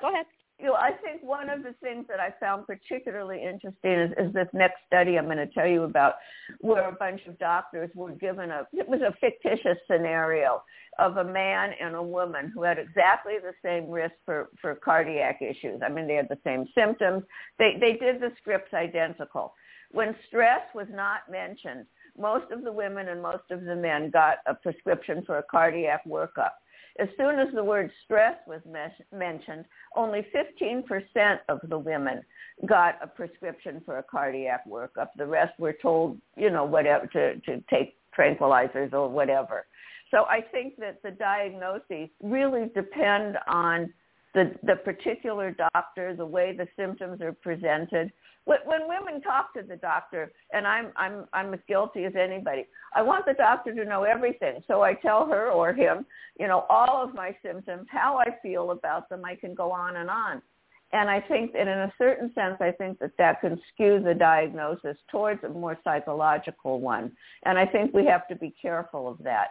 Go 0.00 0.10
ahead. 0.10 0.26
You 0.58 0.66
know, 0.66 0.74
I 0.74 0.92
think 0.92 1.22
one 1.22 1.50
of 1.50 1.62
the 1.62 1.74
things 1.82 2.06
that 2.08 2.18
I 2.18 2.32
found 2.40 2.66
particularly 2.66 3.42
interesting 3.42 3.92
is, 3.92 4.10
is 4.18 4.32
this 4.32 4.48
next 4.54 4.76
study 4.86 5.18
I'm 5.18 5.26
going 5.26 5.36
to 5.36 5.46
tell 5.48 5.66
you 5.66 5.82
about, 5.82 6.14
where 6.60 6.88
a 6.88 6.92
bunch 6.92 7.20
of 7.26 7.38
doctors 7.38 7.90
were 7.94 8.12
given 8.12 8.50
a, 8.50 8.66
it 8.72 8.88
was 8.88 9.00
a 9.02 9.14
fictitious 9.20 9.76
scenario 9.90 10.62
of 10.98 11.18
a 11.18 11.24
man 11.24 11.72
and 11.78 11.94
a 11.94 12.02
woman 12.02 12.50
who 12.54 12.62
had 12.62 12.78
exactly 12.78 13.34
the 13.42 13.52
same 13.62 13.90
risk 13.90 14.14
for, 14.24 14.48
for 14.62 14.74
cardiac 14.74 15.42
issues. 15.42 15.80
I 15.84 15.90
mean, 15.90 16.06
they 16.06 16.14
had 16.14 16.28
the 16.30 16.38
same 16.42 16.66
symptoms. 16.74 17.24
They, 17.58 17.76
they 17.78 17.92
did 17.92 18.20
the 18.20 18.32
scripts 18.40 18.72
identical. 18.72 19.52
When 19.92 20.16
stress 20.26 20.62
was 20.74 20.88
not 20.90 21.30
mentioned, 21.30 21.84
most 22.18 22.50
of 22.50 22.64
the 22.64 22.72
women 22.72 23.08
and 23.08 23.20
most 23.20 23.50
of 23.50 23.64
the 23.64 23.76
men 23.76 24.10
got 24.10 24.38
a 24.46 24.54
prescription 24.54 25.22
for 25.26 25.36
a 25.38 25.42
cardiac 25.42 26.06
workup. 26.06 26.52
As 26.98 27.08
soon 27.18 27.38
as 27.38 27.48
the 27.54 27.62
word 27.62 27.90
stress 28.04 28.36
was 28.46 28.60
mentioned, 29.12 29.64
only 29.94 30.26
15% 30.34 31.38
of 31.48 31.60
the 31.68 31.78
women 31.78 32.22
got 32.66 32.98
a 33.02 33.06
prescription 33.06 33.82
for 33.84 33.98
a 33.98 34.02
cardiac 34.02 34.66
workup. 34.68 35.08
The 35.16 35.26
rest 35.26 35.58
were 35.58 35.74
told, 35.74 36.18
you 36.36 36.50
know, 36.50 36.64
whatever 36.64 37.06
to, 37.08 37.38
to 37.40 37.62
take 37.68 37.96
tranquilizers 38.18 38.92
or 38.92 39.08
whatever. 39.08 39.66
So 40.10 40.24
I 40.24 40.40
think 40.40 40.76
that 40.78 41.02
the 41.02 41.10
diagnoses 41.10 42.08
really 42.22 42.70
depend 42.74 43.36
on 43.48 43.92
the, 44.34 44.54
the 44.62 44.76
particular 44.76 45.50
doctor, 45.50 46.14
the 46.14 46.26
way 46.26 46.54
the 46.56 46.68
symptoms 46.76 47.20
are 47.20 47.32
presented. 47.32 48.12
When, 48.46 48.88
women 48.88 49.20
talk 49.22 49.52
to 49.54 49.62
the 49.62 49.76
doctor, 49.76 50.32
and 50.52 50.66
I'm, 50.66 50.92
I'm, 50.96 51.24
I'm 51.32 51.52
as 51.52 51.60
guilty 51.66 52.04
as 52.04 52.12
anybody, 52.14 52.66
I 52.94 53.02
want 53.02 53.26
the 53.26 53.34
doctor 53.34 53.74
to 53.74 53.84
know 53.84 54.04
everything. 54.04 54.62
So 54.68 54.82
I 54.82 54.94
tell 54.94 55.26
her 55.26 55.50
or 55.50 55.72
him, 55.72 56.06
you 56.38 56.46
know, 56.46 56.64
all 56.70 57.02
of 57.02 57.12
my 57.12 57.36
symptoms, 57.44 57.88
how 57.90 58.18
I 58.18 58.36
feel 58.42 58.70
about 58.70 59.08
them. 59.08 59.24
I 59.24 59.34
can 59.34 59.52
go 59.52 59.72
on 59.72 59.96
and 59.96 60.08
on. 60.08 60.40
And 60.92 61.10
I 61.10 61.20
think 61.20 61.52
that 61.54 61.62
in 61.62 61.68
a 61.68 61.92
certain 61.98 62.32
sense, 62.34 62.56
I 62.60 62.70
think 62.70 63.00
that 63.00 63.10
that 63.18 63.40
can 63.40 63.60
skew 63.74 64.00
the 64.00 64.14
diagnosis 64.14 64.96
towards 65.10 65.42
a 65.42 65.48
more 65.48 65.76
psychological 65.82 66.80
one. 66.80 67.10
And 67.44 67.58
I 67.58 67.66
think 67.66 67.92
we 67.92 68.06
have 68.06 68.28
to 68.28 68.36
be 68.36 68.54
careful 68.62 69.08
of 69.08 69.18
that. 69.24 69.48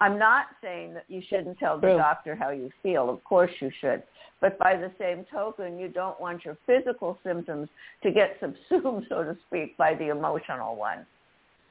I'm 0.00 0.18
not 0.18 0.46
saying 0.62 0.94
that 0.94 1.04
you 1.08 1.22
shouldn't 1.28 1.58
tell 1.58 1.76
the 1.76 1.88
True. 1.88 1.96
doctor 1.96 2.36
how 2.36 2.50
you 2.50 2.70
feel. 2.82 3.10
Of 3.10 3.22
course 3.24 3.50
you 3.60 3.70
should. 3.80 4.02
But 4.40 4.58
by 4.58 4.76
the 4.76 4.92
same 4.98 5.26
token, 5.32 5.78
you 5.78 5.88
don't 5.88 6.20
want 6.20 6.44
your 6.44 6.56
physical 6.66 7.18
symptoms 7.24 7.68
to 8.02 8.12
get 8.12 8.36
subsumed, 8.40 9.06
so 9.08 9.24
to 9.24 9.36
speak, 9.48 9.76
by 9.76 9.94
the 9.94 10.08
emotional 10.10 10.76
one. 10.76 11.04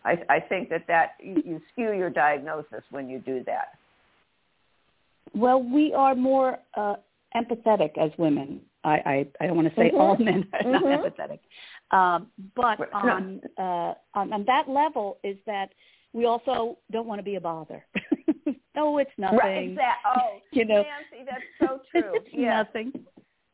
I, 0.03 0.19
I 0.29 0.39
think 0.39 0.69
that, 0.69 0.85
that 0.87 1.11
you, 1.21 1.41
you 1.45 1.61
skew 1.71 1.93
your 1.93 2.09
diagnosis 2.09 2.83
when 2.91 3.09
you 3.09 3.19
do 3.19 3.43
that. 3.45 3.69
Well, 5.33 5.61
we 5.61 5.93
are 5.93 6.15
more 6.15 6.59
uh, 6.75 6.95
empathetic 7.35 7.97
as 7.97 8.11
women. 8.17 8.61
I, 8.83 8.95
I, 9.05 9.27
I 9.41 9.47
don't 9.47 9.55
want 9.55 9.69
to 9.69 9.75
say 9.75 9.91
Mhm. 9.91 9.99
all 9.99 10.17
men 10.17 10.47
are 10.53 10.71
not 10.71 10.83
Mhm. 10.83 11.03
empathetic, 11.03 11.39
um, 11.91 12.31
but 12.55 12.93
on, 12.93 13.41
uh, 13.57 13.93
on 14.13 14.31
on 14.31 14.45
that 14.45 14.69
level 14.69 15.17
is 15.23 15.37
that 15.45 15.73
we 16.13 16.25
also 16.25 16.77
don't 16.91 17.05
want 17.07 17.19
to 17.19 17.23
be 17.23 17.35
a 17.35 17.41
bother. 17.41 17.85
Oh, 18.77 18.97
it's 18.97 19.11
nothing. 19.17 19.39
Right, 19.39 19.69
exactly. 19.69 20.11
Oh, 20.15 20.39
you 20.51 20.65
know, 20.65 20.83
Nancy, 20.83 21.25
that's 21.29 21.43
so 21.59 21.79
true. 21.91 22.11
it's 22.15 22.27
yeah. 22.31 22.57
nothing. 22.63 22.91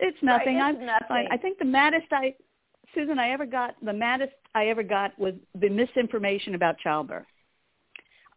it's 0.00 0.18
nothing. 0.22 0.56
Right, 0.56 0.62
I'm 0.74 0.84
nothing. 0.86 1.06
fine. 1.08 1.28
I 1.30 1.36
think 1.36 1.58
the 1.58 1.64
maddest 1.64 2.06
I, 2.10 2.34
Susan, 2.94 3.18
I 3.18 3.30
ever 3.30 3.46
got, 3.46 3.74
the 3.84 3.92
maddest 3.92 4.32
I 4.54 4.66
ever 4.68 4.82
got 4.82 5.16
was 5.18 5.34
the 5.60 5.68
misinformation 5.68 6.54
about 6.54 6.78
childbirth. 6.78 7.26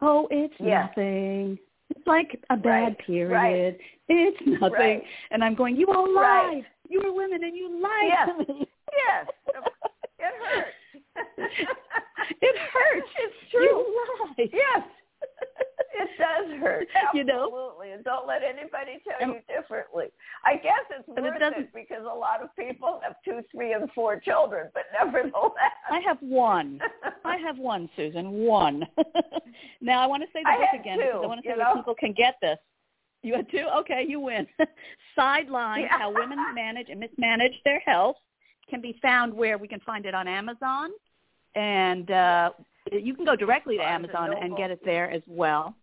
Oh, 0.01 0.27
it's 0.31 0.53
Yes. 0.59 0.89
nothing. 0.89 1.57
It's 1.95 2.05
like 2.07 2.39
a 2.49 2.57
bad 2.57 2.65
Right, 2.83 2.97
period. 2.99 3.31
right. 3.31 3.77
It's 4.09 4.61
nothing. 4.61 5.01
And 5.31 5.43
I'm 5.43 5.55
going, 5.55 5.75
you 5.75 5.87
all 5.87 6.13
lied. 6.13 6.65
You 6.89 7.01
were 7.03 7.13
women 7.13 7.43
and 7.43 7.55
you 7.55 7.81
lied 7.81 8.07
Yes. 8.07 8.29
to 8.47 8.53
me. 8.53 8.67
Yes, 9.07 9.27
it 9.47 10.33
hurts. 10.43 11.37
it 12.41 12.55
hurts. 12.71 13.07
It's 13.17 13.51
true. 13.51 13.61
You 13.63 14.03
lied. 14.37 14.49
Yes, 14.53 14.83
it 15.93 16.09
does 16.17 16.59
hurt. 16.61 16.87
You 17.13 17.23
know? 17.23 17.45
Absolutely, 17.45 17.91
and 17.91 18.03
don't 18.03 18.27
let 18.27 18.41
anybody 18.43 19.01
tell 19.07 19.17
And- 19.19 19.33
you 19.33 19.55
differently. 19.55 20.07
I 20.45 20.55
guess 20.55 20.81
it's 20.89 21.07
And 21.07 21.25
it 21.25 21.33
worth 21.39 21.53
it, 21.57 21.73
because 21.73 22.03
a 22.03 22.15
lot 22.15 22.41
of 22.41 22.55
people 22.55 22.99
have 23.03 23.15
two, 23.25 23.41
three, 23.51 23.73
and 23.73 23.89
four 23.93 24.19
children, 24.19 24.69
but 24.73 24.83
nevertheless, 24.99 25.53
I 25.89 25.99
have 26.01 26.17
one. 26.21 26.79
I 27.25 27.37
have 27.37 27.57
one, 27.57 27.89
Susan. 27.95 28.31
One. 28.45 28.85
now 29.81 30.01
I 30.01 30.05
want 30.05 30.23
to 30.23 30.27
say 30.33 30.43
the 30.43 30.49
I 30.49 30.57
book 30.57 30.67
had 30.71 30.79
again 30.81 30.97
two, 30.99 31.05
because 31.05 31.21
I 31.23 31.27
want 31.27 31.43
to 31.43 31.49
say 31.49 31.57
where 31.57 31.75
people 31.75 31.95
can 31.95 32.13
get 32.13 32.35
this. 32.41 32.57
You 33.21 33.35
had 33.35 33.49
two? 33.49 33.65
Okay, 33.79 34.05
you 34.07 34.19
win. 34.19 34.45
Sideline, 35.15 35.81
Yeah. 35.83 35.97
How 35.97 36.11
Women 36.13 36.37
Manage 36.53 36.87
and 36.89 36.99
Mismanage 36.99 37.53
Their 37.63 37.79
Health 37.79 38.17
can 38.69 38.81
be 38.81 38.97
found 39.01 39.33
where 39.33 39.57
we 39.57 39.67
can 39.67 39.79
find 39.81 40.05
it 40.05 40.13
on 40.13 40.27
Amazon. 40.27 40.89
And 41.55 42.09
uh, 42.11 42.49
you 42.91 43.13
can 43.13 43.25
go 43.25 43.35
directly 43.35 43.77
to 43.77 43.83
Barnes 43.83 44.05
Amazon 44.05 44.31
and 44.33 44.51
Noble. 44.51 44.57
get 44.57 44.71
it 44.71 44.81
there 44.83 45.09
as 45.11 45.21
well. 45.27 45.75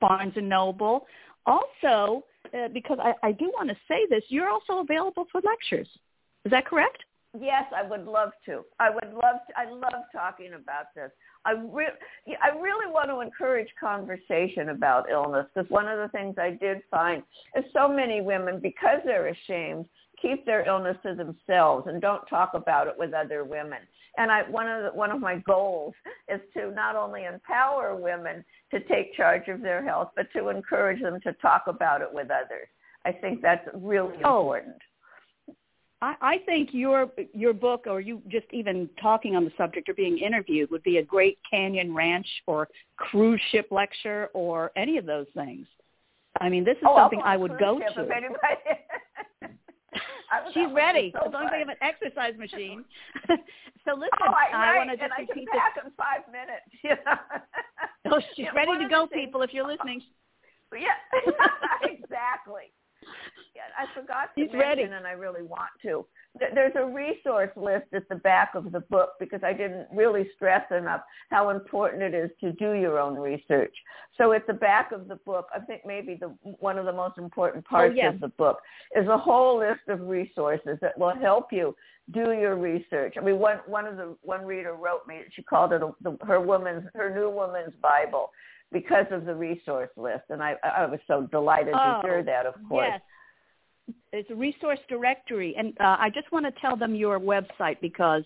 Barnes 0.00 0.32
and 0.36 0.48
Noble. 0.48 1.06
Also, 1.46 2.24
uh, 2.54 2.68
because 2.72 2.98
I, 3.00 3.14
I 3.22 3.32
do 3.32 3.50
want 3.56 3.68
to 3.68 3.76
say 3.86 4.06
this, 4.10 4.22
you're 4.28 4.48
also 4.48 4.78
available 4.78 5.26
for 5.30 5.40
lectures. 5.42 5.88
Is 6.44 6.50
that 6.50 6.66
correct? 6.66 7.04
Yes, 7.38 7.64
I 7.76 7.82
would 7.82 8.06
love 8.06 8.30
to. 8.46 8.64
I 8.80 8.88
would 8.88 9.12
love 9.12 9.36
to. 9.48 9.58
I 9.58 9.70
love 9.70 10.04
talking 10.12 10.54
about 10.54 10.86
this. 10.94 11.10
I 11.44 11.52
re- 11.52 11.88
I 12.42 12.58
really 12.58 12.90
want 12.90 13.10
to 13.10 13.20
encourage 13.20 13.68
conversation 13.78 14.70
about 14.70 15.10
illness 15.10 15.46
because 15.54 15.70
one 15.70 15.88
of 15.88 15.98
the 15.98 16.08
things 16.08 16.36
I 16.38 16.50
did 16.50 16.82
find 16.90 17.22
is 17.54 17.64
so 17.72 17.86
many 17.86 18.22
women, 18.22 18.60
because 18.60 19.00
they're 19.04 19.28
ashamed, 19.28 19.84
keep 20.20 20.44
their 20.46 20.66
illness 20.66 20.96
to 21.04 21.14
themselves 21.14 21.86
and 21.86 22.00
don't 22.00 22.26
talk 22.26 22.54
about 22.54 22.86
it 22.86 22.94
with 22.98 23.12
other 23.12 23.44
women. 23.44 23.78
And 24.16 24.30
I 24.32 24.42
one 24.42 24.68
of 24.68 24.82
the, 24.82 24.98
one 24.98 25.10
of 25.10 25.20
my 25.20 25.36
goals 25.46 25.94
is 26.28 26.40
to 26.54 26.70
not 26.72 26.96
only 26.96 27.24
empower 27.24 27.94
women 27.94 28.44
to 28.70 28.80
take 28.80 29.14
charge 29.14 29.48
of 29.48 29.60
their 29.62 29.82
health, 29.84 30.10
but 30.16 30.26
to 30.32 30.48
encourage 30.48 31.00
them 31.02 31.20
to 31.22 31.32
talk 31.34 31.64
about 31.66 32.02
it 32.02 32.08
with 32.12 32.28
others. 32.30 32.68
I 33.04 33.12
think 33.12 33.42
that's 33.42 33.66
really 33.74 34.16
Oh, 34.24 34.52
important. 34.52 34.76
I, 36.00 36.14
I 36.20 36.38
think 36.46 36.70
your 36.72 37.10
your 37.32 37.52
book, 37.52 37.84
or 37.86 38.00
you 38.00 38.22
just 38.28 38.46
even 38.52 38.88
talking 39.00 39.36
on 39.36 39.44
the 39.44 39.52
subject 39.56 39.88
or 39.88 39.94
being 39.94 40.18
interviewed, 40.18 40.70
would 40.70 40.82
be 40.82 40.98
a 40.98 41.02
great 41.02 41.38
Canyon 41.48 41.94
Ranch 41.94 42.26
or 42.46 42.68
cruise 42.96 43.40
ship 43.50 43.68
lecture 43.70 44.30
or 44.34 44.70
any 44.76 44.96
of 44.98 45.06
those 45.06 45.26
things. 45.34 45.66
I 46.40 46.48
mean, 46.48 46.64
this 46.64 46.76
is 46.76 46.84
Oh, 46.86 46.96
something 46.96 47.20
I 47.24 47.36
would 47.36 47.58
go 47.58 47.78
to. 47.78 47.84
If 49.98 50.04
anybody... 50.14 50.30
I 50.32 50.44
was- 50.44 50.52
She's 50.54 50.72
ready. 50.74 51.12
so 51.14 51.26
as 51.26 51.32
long 51.32 51.44
as 51.46 51.52
I 51.52 51.58
have 51.58 51.68
an 51.68 51.80
exercise 51.82 52.34
machine. 52.38 52.84
so 53.84 53.94
listen, 53.94 54.22
Oh, 54.22 54.32
I, 54.32 54.74
I 54.74 54.76
want 54.78 54.90
to 54.90 54.96
just 54.96 55.04
and 55.04 55.12
I 55.12 55.24
can 55.24 55.28
repeat 55.28 55.48
this. 55.52 55.60
pack 55.60 55.74
in 55.84 55.90
five 55.96 56.22
minutes. 56.30 56.68
You 56.82 56.96
know? 57.04 58.16
Oh, 58.16 58.20
she's 58.36 58.46
ready 58.54 58.78
to 58.78 58.88
go, 58.88 59.06
things- 59.06 59.26
people. 59.26 59.42
If 59.42 59.52
you're 59.52 59.66
listening, 59.66 60.00
Yeah, 60.72 60.96
exactly. 61.82 62.72
I 63.78 64.00
forgot 64.00 64.34
to 64.34 64.40
He's 64.40 64.52
mention, 64.52 64.58
ready. 64.58 64.82
and 64.82 65.06
I 65.06 65.12
really 65.12 65.42
want 65.42 65.70
to. 65.82 66.04
There's 66.54 66.74
a 66.76 66.84
resource 66.84 67.50
list 67.56 67.86
at 67.92 68.08
the 68.08 68.16
back 68.16 68.54
of 68.54 68.70
the 68.70 68.80
book 68.80 69.10
because 69.18 69.40
I 69.42 69.52
didn't 69.52 69.88
really 69.92 70.28
stress 70.36 70.64
enough 70.70 71.00
how 71.30 71.50
important 71.50 72.02
it 72.02 72.14
is 72.14 72.30
to 72.40 72.52
do 72.52 72.72
your 72.72 72.98
own 72.98 73.16
research. 73.16 73.74
So 74.16 74.32
at 74.32 74.46
the 74.46 74.52
back 74.52 74.92
of 74.92 75.08
the 75.08 75.16
book, 75.16 75.46
I 75.54 75.60
think 75.60 75.82
maybe 75.86 76.14
the 76.20 76.28
one 76.60 76.78
of 76.78 76.84
the 76.84 76.92
most 76.92 77.18
important 77.18 77.64
oh, 77.68 77.70
parts 77.70 77.94
yes. 77.96 78.14
of 78.14 78.20
the 78.20 78.28
book 78.28 78.58
is 78.94 79.06
a 79.08 79.18
whole 79.18 79.58
list 79.58 79.88
of 79.88 80.00
resources 80.02 80.78
that 80.80 80.98
will 80.98 81.14
help 81.14 81.52
you 81.52 81.74
do 82.12 82.32
your 82.32 82.56
research. 82.56 83.14
I 83.18 83.20
mean, 83.20 83.38
one 83.38 83.58
one 83.66 83.86
of 83.86 83.96
the 83.96 84.16
one 84.22 84.44
reader 84.44 84.74
wrote 84.74 85.06
me. 85.06 85.20
She 85.34 85.42
called 85.42 85.72
it 85.72 85.82
a, 85.82 85.90
the, 86.02 86.16
her 86.26 86.40
woman's 86.40 86.84
her 86.94 87.14
new 87.14 87.30
woman's 87.30 87.74
Bible 87.82 88.30
because 88.70 89.06
of 89.10 89.24
the 89.24 89.34
resource 89.34 89.90
list, 89.96 90.24
and 90.30 90.42
I 90.42 90.56
I 90.62 90.86
was 90.86 91.00
so 91.06 91.26
delighted 91.30 91.74
Oh, 91.74 92.00
to 92.02 92.08
hear 92.08 92.22
that. 92.22 92.46
Of 92.46 92.54
course. 92.68 92.88
Yes. 92.90 93.00
It's 94.12 94.30
a 94.30 94.34
resource 94.34 94.78
directory. 94.88 95.54
And 95.56 95.72
uh, 95.80 95.96
I 95.98 96.10
just 96.10 96.30
want 96.32 96.46
to 96.46 96.60
tell 96.60 96.76
them 96.76 96.94
your 96.94 97.18
website 97.20 97.80
because 97.80 98.24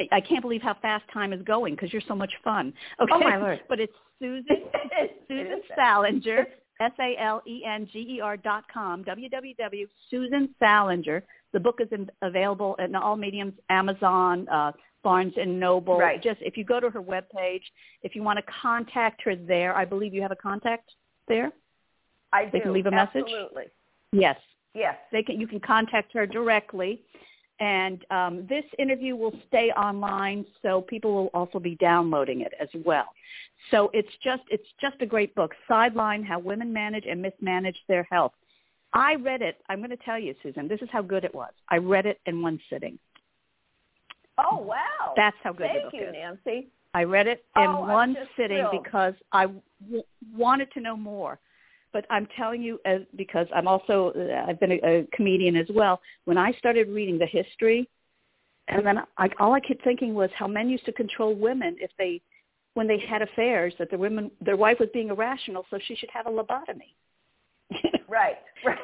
I- 0.00 0.08
I 0.12 0.20
can't 0.20 0.42
believe 0.42 0.62
how 0.62 0.74
fast 0.82 1.04
time 1.12 1.32
is 1.32 1.42
going 1.42 1.74
because 1.74 1.92
you're 1.92 2.02
so 2.06 2.14
much 2.14 2.32
fun. 2.44 2.72
Okay. 3.00 3.12
Oh, 3.14 3.18
my 3.20 3.36
Lord. 3.36 3.60
But 3.68 3.80
it's 3.80 3.92
Susan, 4.18 4.56
Susan 5.28 5.60
Salenger, 5.74 6.46
S-A-L-E-N-G-E-R 6.80 8.36
dot 8.38 8.64
com, 8.72 9.04
www. 9.04 9.86
Susan 10.10 10.54
Salenger. 10.58 11.22
The 11.52 11.60
book 11.60 11.78
is 11.80 11.88
in, 11.92 12.10
available 12.22 12.74
in 12.76 12.94
all 12.94 13.16
mediums, 13.16 13.54
Amazon, 13.70 14.46
uh, 14.48 14.72
Barnes 15.02 15.32
and 15.40 15.58
Noble. 15.58 15.98
Right. 15.98 16.22
Just 16.22 16.40
if 16.42 16.56
you 16.56 16.64
go 16.64 16.80
to 16.80 16.90
her 16.90 17.00
webpage, 17.00 17.62
if 18.02 18.14
you 18.14 18.22
want 18.22 18.38
to 18.38 18.44
contact 18.60 19.22
her 19.22 19.36
there, 19.36 19.74
I 19.74 19.84
believe 19.84 20.12
you 20.12 20.20
have 20.22 20.32
a 20.32 20.36
contact 20.36 20.90
there. 21.28 21.52
I 22.32 22.44
do. 22.46 22.50
They 22.52 22.60
can 22.60 22.72
leave 22.72 22.86
a 22.86 22.90
message? 22.90 23.22
Absolutely. 23.22 23.64
Yes. 24.12 24.36
Yes. 24.76 24.96
They 25.10 25.22
can 25.22 25.40
you 25.40 25.46
can 25.46 25.60
contact 25.60 26.12
her 26.12 26.26
directly. 26.26 27.00
And 27.58 28.04
um, 28.10 28.46
this 28.50 28.64
interview 28.78 29.16
will 29.16 29.32
stay 29.48 29.70
online, 29.70 30.44
so 30.60 30.82
people 30.82 31.14
will 31.14 31.30
also 31.32 31.58
be 31.58 31.74
downloading 31.76 32.42
it 32.42 32.52
as 32.60 32.68
well. 32.84 33.06
So 33.70 33.90
it's 33.94 34.12
just 34.22 34.42
it's 34.50 34.68
just 34.78 34.96
a 35.00 35.06
great 35.06 35.34
book. 35.34 35.52
Sideline: 35.66 36.22
How 36.22 36.38
Women 36.38 36.70
Manage 36.70 37.06
and 37.06 37.22
Mismanage 37.22 37.78
Their 37.88 38.06
Health. 38.10 38.32
I 38.92 39.14
read 39.14 39.40
it. 39.40 39.62
I'm 39.70 39.78
going 39.78 39.90
to 39.90 39.96
tell 39.96 40.18
you, 40.18 40.34
Susan. 40.42 40.68
This 40.68 40.82
is 40.82 40.88
how 40.92 41.00
good 41.00 41.24
it 41.24 41.34
was. 41.34 41.52
I 41.70 41.78
read 41.78 42.04
it 42.04 42.20
in 42.26 42.42
one 42.42 42.60
sitting. 42.68 42.98
Oh 44.36 44.58
wow. 44.58 45.14
That's 45.16 45.36
how 45.42 45.52
good 45.52 45.68
Thank 45.68 45.84
book 45.84 45.94
you, 45.94 46.08
is. 46.08 46.12
Nancy. 46.12 46.68
I 46.92 47.04
read 47.04 47.26
it 47.26 47.44
in 47.56 47.62
Oh, 47.66 47.80
one 47.80 48.16
sitting 48.36 48.66
thrilled. 48.70 48.84
because 48.84 49.14
I 49.32 49.46
w- 49.82 50.02
wanted 50.34 50.70
to 50.72 50.80
know 50.80 50.96
more. 50.96 51.38
But 51.96 52.04
I'm 52.10 52.28
telling 52.36 52.60
you, 52.62 52.78
as, 52.84 53.00
because 53.16 53.46
I'm 53.56 53.66
also 53.66 54.12
uh, 54.14 54.44
I've 54.46 54.60
been 54.60 54.72
a, 54.72 54.80
a 54.84 55.06
comedian 55.14 55.56
as 55.56 55.66
well. 55.74 55.98
When 56.26 56.36
I 56.36 56.52
started 56.58 56.88
reading 56.88 57.18
the 57.18 57.24
history, 57.24 57.88
and 58.68 58.84
then 58.84 58.98
I, 59.16 59.30
all 59.40 59.54
I 59.54 59.60
kept 59.60 59.82
thinking 59.82 60.12
was 60.12 60.28
how 60.38 60.46
men 60.46 60.68
used 60.68 60.84
to 60.84 60.92
control 60.92 61.34
women 61.34 61.74
if 61.80 61.90
they, 61.96 62.20
when 62.74 62.86
they 62.86 62.98
had 62.98 63.22
affairs, 63.22 63.72
that 63.78 63.90
the 63.90 63.96
women, 63.96 64.30
their 64.42 64.58
wife 64.58 64.76
was 64.78 64.90
being 64.92 65.08
irrational, 65.08 65.64
so 65.70 65.78
she 65.86 65.96
should 65.96 66.10
have 66.12 66.26
a 66.26 66.30
lobotomy. 66.30 66.92
Right. 68.08 68.36
Right. 68.64 68.78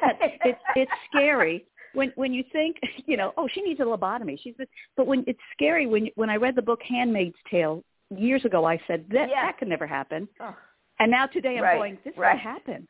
it's 0.45 0.59
it's 0.75 0.91
scary 1.11 1.67
when 1.93 2.13
when 2.17 2.33
you 2.33 2.45
think 2.51 2.77
you 3.07 3.17
know 3.19 3.33
oh 3.37 3.47
she 3.53 3.61
needs 3.63 3.79
a 3.81 3.85
lobotomy 3.85 4.37
she's 4.43 4.55
but 4.97 5.07
when 5.07 5.23
it's 5.27 5.39
scary 5.53 5.87
when 5.87 6.09
when 6.17 6.29
I 6.31 6.37
read 6.37 6.55
the 6.57 6.63
book 6.63 6.81
Handmaid's 6.89 7.37
Tale 7.51 7.85
years 8.11 8.45
ago 8.45 8.65
I 8.65 8.81
said 8.89 9.05
that 9.11 9.29
Yeah. 9.31 9.43
that 9.45 9.59
could 9.59 9.69
never 9.69 9.87
happen 9.87 10.29
Oh, 10.41 10.57
and 10.99 11.09
now 11.11 11.27
today 11.27 11.57
I'm 11.57 11.63
Right, 11.63 11.79
going 11.79 11.99
this 12.05 12.15
right. 12.17 12.33
could 12.33 12.41
happen 12.43 12.89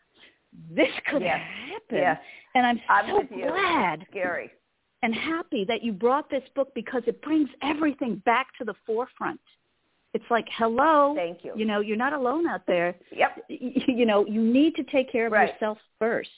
this 0.71 0.89
could 1.11 1.23
Yes, 1.23 1.41
happen 1.71 1.97
yes. 1.99 2.19
and 2.55 2.67
I'm, 2.67 2.81
I'm 2.89 3.07
so 3.09 3.23
glad 3.37 4.07
Scary. 4.11 4.51
and 5.03 5.15
happy 5.15 5.65
that 5.67 5.83
you 5.83 5.93
brought 5.93 6.29
this 6.31 6.43
book 6.55 6.73
because 6.75 7.03
it 7.07 7.21
brings 7.23 7.49
everything 7.63 8.17
back 8.25 8.49
to 8.59 8.65
the 8.65 8.75
forefront 8.87 9.41
it's 10.15 10.25
like 10.31 10.47
hello 10.59 11.15
Thank 11.17 11.43
you. 11.45 11.53
you 11.57 11.65
know 11.65 11.81
you're 11.81 11.97
not 11.97 12.13
alone 12.13 12.47
out 12.47 12.67
there 12.67 12.95
Yep. 13.11 13.45
you 13.49 14.05
know 14.05 14.27
you 14.27 14.43
need 14.43 14.75
to 14.77 14.83
take 14.85 15.11
care 15.11 15.27
of 15.27 15.33
Right. 15.33 15.53
yourself 15.55 15.79
first 15.99 16.29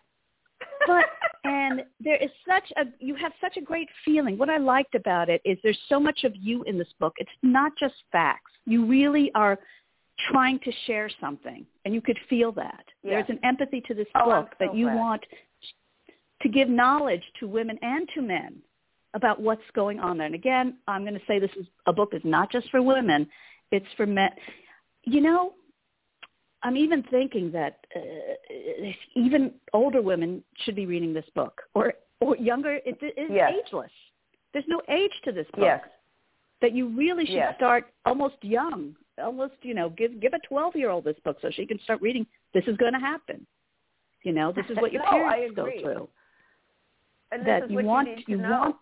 But 0.88 1.06
and 1.45 1.84
there 2.02 2.17
is 2.17 2.30
such 2.47 2.67
a 2.78 2.84
you 2.99 3.15
have 3.15 3.32
such 3.39 3.56
a 3.58 3.62
great 3.62 3.88
feeling. 4.04 4.38
What 4.38 4.49
i 4.49 4.58
liked 4.58 4.95
about 4.95 5.30
it 5.30 5.41
is 5.45 5.58
there's 5.63 5.80
so 5.88 5.99
much 5.99 6.23
of 6.25 6.34
you 6.36 6.63
in 6.63 6.78
this 6.78 6.93
book. 6.99 7.13
It's 7.17 7.38
not 7.41 7.71
just 7.80 7.95
facts. 8.12 8.52
You 8.65 8.86
really 8.86 9.32
are 9.36 9.58
trying 10.30 10.60
to 10.60 10.71
share 10.86 11.10
something 11.21 11.65
and 11.86 11.93
you 11.95 12.02
could 12.02 12.19
feel 12.30 12.52
that. 12.54 12.84
Yeah. 13.04 13.12
there's 13.12 13.30
an 13.30 13.39
empathy 13.43 13.80
to 13.88 13.93
this 13.93 14.08
Oh, 14.15 14.25
book 14.25 14.49
that 14.60 14.75
you 14.75 14.88
glad. 14.88 14.95
want 14.97 15.23
to 16.41 16.49
give 16.49 16.69
knowledge 16.69 17.23
to 17.39 17.47
women 17.47 17.78
and 17.82 18.08
to 18.15 18.21
men 18.21 18.56
about 19.13 19.41
what's 19.41 19.62
going 19.73 19.99
on 19.99 20.17
there. 20.17 20.28
And 20.28 20.36
again, 20.36 20.78
I'm 20.88 21.04
going 21.04 21.15
to 21.15 21.25
say 21.28 21.39
this 21.39 21.52
is 21.60 21.65
a 21.88 21.93
book 21.93 22.13
is 22.13 22.21
not 22.23 22.52
just 22.52 22.69
for 22.69 22.82
women; 22.82 23.28
it's 23.71 23.86
for 23.97 24.06
men. 24.06 24.32
You 25.04 25.21
know, 25.21 25.54
I'm 26.63 26.78
even 26.78 27.04
thinking 27.04 27.52
that 27.52 27.86
uh, 27.95 28.91
even 29.15 29.54
older 29.73 30.02
women 30.02 30.43
should 30.63 30.75
be 30.75 30.86
reading 30.86 31.13
this 31.13 31.25
book, 31.36 31.62
or 31.73 31.93
or 32.19 32.36
younger. 32.38 32.80
It, 32.86 32.97
is 33.02 33.30
yes. 33.30 33.54
ageless. 33.65 33.91
There's 34.54 34.65
no 34.67 34.82
age 34.89 35.13
to 35.25 35.32
this 35.32 35.47
book. 35.54 35.63
Yes. 35.63 35.82
That 36.62 36.73
you 36.73 36.89
really 36.89 37.25
should 37.25 37.36
Yes. 37.36 37.56
start 37.56 37.86
almost 38.06 38.36
young, 38.41 38.93
almost 39.17 39.54
you 39.62 39.73
know, 39.73 39.89
give 39.89 40.19
give 40.19 40.34
a 40.34 40.39
12 40.39 40.75
year 40.75 40.89
old 40.89 41.06
this 41.06 41.15
book 41.23 41.38
so 41.41 41.49
she 41.49 41.65
can 41.65 41.80
start 41.80 42.02
reading. 42.02 42.25
This 42.54 42.65
is 42.67 42.75
going 42.78 42.93
to 42.93 42.99
happen. 42.99 43.47
You 44.23 44.34
know, 44.34 44.52
this 44.52 44.65
is 44.69 44.75
what 44.78 44.91
your 44.91 45.04
No, 45.04 45.10
parents 45.10 45.56
go 45.56 45.69
through. 45.82 46.10
And 47.32 47.42
this 47.42 47.62
that 47.62 47.72
you 47.72 47.84
want 47.84 48.08
you 48.08 48.15
to 48.15 48.24
you 48.28 48.38
know. 48.38 48.50
want 48.50 48.76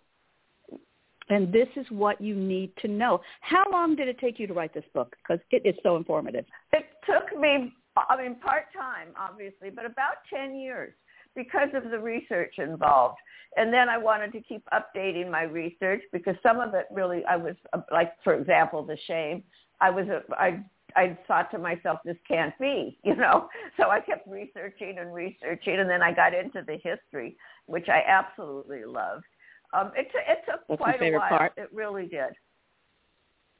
and 1.30 1.52
this 1.52 1.68
is 1.76 1.86
what 1.90 2.22
you 2.22 2.36
need 2.36 2.72
to 2.82 2.88
know. 2.88 3.22
How 3.42 3.66
long 3.72 3.96
did 3.96 4.08
it 4.08 4.20
take 4.20 4.40
you 4.40 4.48
to 4.48 4.54
write 4.54 4.74
this 4.74 4.86
book? 4.94 5.16
Because 5.22 5.44
it 5.52 5.62
is 5.66 5.76
so 5.84 5.98
informative. 5.98 6.46
It 6.72 6.86
took 7.06 7.38
me, 7.38 7.74
I 7.98 8.22
mean, 8.22 8.36
part-time, 8.36 9.10
obviously, 9.20 9.70
but 9.70 9.86
about 9.86 10.18
10 10.34 10.56
years 10.56 10.94
because 11.36 11.70
of 11.74 11.92
the 11.92 12.00
research 12.00 12.56
involved. 12.58 13.18
And 13.58 13.74
then 13.74 13.90
I 13.90 13.98
wanted 13.98 14.32
to 14.34 14.42
keep 14.42 14.64
updating 14.74 15.30
my 15.30 15.44
research 15.44 16.02
because 16.14 16.36
some 16.42 16.60
of 16.60 16.74
it 16.74 16.88
really, 16.92 17.24
I 17.26 17.36
was, 17.36 17.56
like, 17.92 18.14
for 18.24 18.34
example, 18.36 18.84
the 18.84 18.98
shame. 19.06 19.44
I 19.82 19.90
was, 19.90 20.08
a, 20.08 20.22
I, 20.34 20.64
I 20.96 21.18
thought 21.28 21.52
to 21.52 21.58
myself, 21.58 22.00
this 22.06 22.18
can't 22.28 22.58
be, 22.60 22.98
you 23.04 23.16
know. 23.16 23.50
So 23.78 23.90
I 23.90 24.00
kept 24.00 24.28
researching 24.28 24.98
and 25.00 25.14
researching, 25.14 25.80
and 25.80 25.90
then 25.90 26.02
I 26.02 26.14
got 26.14 26.34
into 26.34 26.62
the 26.66 26.78
history, 26.84 27.36
which 27.66 27.90
I 27.90 28.02
absolutely 28.08 28.86
loved. 28.86 29.26
Um, 29.74 29.92
it, 29.96 30.08
t- 30.12 30.20
it 30.28 30.40
took 30.50 30.62
That's 30.68 30.78
quite 30.82 31.02
a 31.02 31.12
while. 31.12 31.30
part. 31.30 31.54
It 31.58 31.70
really 31.74 32.04
did. 32.08 32.32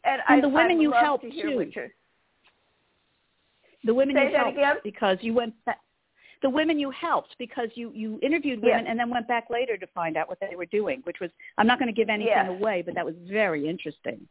And, 0.06 0.22
And 0.30 0.38
I, 0.38 0.42
the 0.42 0.48
women 0.50 0.78
I'd 0.78 0.82
you 0.82 0.92
helped, 0.92 1.24
to 1.24 1.30
too. 1.32 1.72
The 3.84 3.94
women 3.94 4.16
Say 4.16 4.32
you 4.32 4.38
helped 4.38 4.58
again? 4.58 4.76
because 4.84 5.18
you 5.22 5.34
went 5.34 5.54
back. 5.66 5.80
The 6.44 6.50
women 6.50 6.78
you 6.78 6.92
helped 6.92 7.36
because 7.40 7.70
you 7.74 7.92
you 7.96 8.20
interviewed 8.22 8.62
women 8.62 8.82
Yes. 8.82 8.88
and 8.90 9.00
then 9.00 9.10
went 9.10 9.28
back 9.28 9.50
later 9.50 9.76
to 9.78 9.88
find 9.88 10.18
out 10.18 10.30
what 10.30 10.40
they 10.40 10.56
were 10.56 10.66
doing, 10.68 11.02
which 11.04 11.18
was 11.20 11.32
I'm 11.58 11.66
not 11.68 11.80
going 11.80 11.88
to 11.88 11.94
give 11.94 12.10
anything 12.10 12.32
Yes. 12.36 12.48
away, 12.50 12.84
but 12.84 12.94
that 12.96 13.06
was 13.06 13.16
very 13.28 13.68
interesting. 13.68 14.28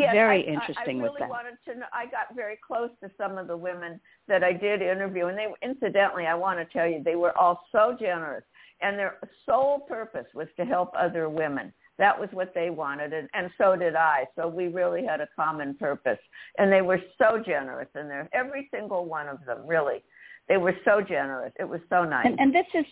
Yes, 0.00 0.14
Very 0.14 0.46
I, 0.46 0.52
interesting 0.52 0.96
I, 0.96 1.00
I 1.00 1.02
with 1.02 1.12
really 1.12 1.20
that. 1.20 1.28
wanted 1.28 1.56
to 1.66 1.78
know. 1.80 1.86
I 1.92 2.04
got 2.06 2.34
very 2.34 2.58
close 2.66 2.90
to 3.02 3.10
some 3.16 3.38
of 3.38 3.46
the 3.46 3.56
women 3.56 4.00
that 4.28 4.42
I 4.42 4.52
did 4.52 4.82
interview, 4.82 5.26
and 5.26 5.36
they 5.38 5.46
incidentally, 5.62 6.26
I 6.26 6.34
want 6.34 6.58
to 6.58 6.64
tell 6.66 6.86
you, 6.86 7.02
they 7.04 7.16
were 7.16 7.36
all 7.36 7.66
so 7.72 7.96
generous, 7.98 8.44
and 8.80 8.98
their 8.98 9.18
sole 9.46 9.80
purpose 9.80 10.26
was 10.34 10.48
to 10.56 10.64
help 10.64 10.92
other 10.98 11.28
women. 11.28 11.72
That 11.98 12.18
was 12.18 12.30
what 12.32 12.54
they 12.54 12.70
wanted, 12.70 13.12
and, 13.12 13.28
and 13.34 13.50
so 13.58 13.76
did 13.76 13.94
I. 13.94 14.24
So 14.34 14.48
we 14.48 14.68
really 14.68 15.04
had 15.04 15.20
a 15.20 15.28
common 15.36 15.74
purpose, 15.74 16.18
and 16.56 16.72
they 16.72 16.80
were 16.80 17.00
so 17.18 17.42
generous, 17.44 17.88
and 17.94 18.08
they're 18.08 18.28
every 18.32 18.68
single 18.72 19.04
one 19.04 19.28
of 19.28 19.44
them 19.44 19.66
really. 19.66 20.02
They 20.48 20.56
were 20.56 20.74
so 20.84 21.02
generous. 21.06 21.52
It 21.60 21.68
was 21.68 21.80
so 21.90 22.04
nice. 22.04 22.26
And, 22.26 22.40
and 22.40 22.54
this 22.54 22.66
is 22.74 22.86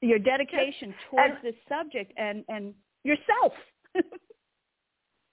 Your 0.00 0.18
dedication 0.18 0.94
towards 1.10 1.34
and- 1.36 1.44
this 1.44 1.60
subject 1.68 2.12
and 2.16 2.44
and 2.48 2.74
yourself. 3.04 3.52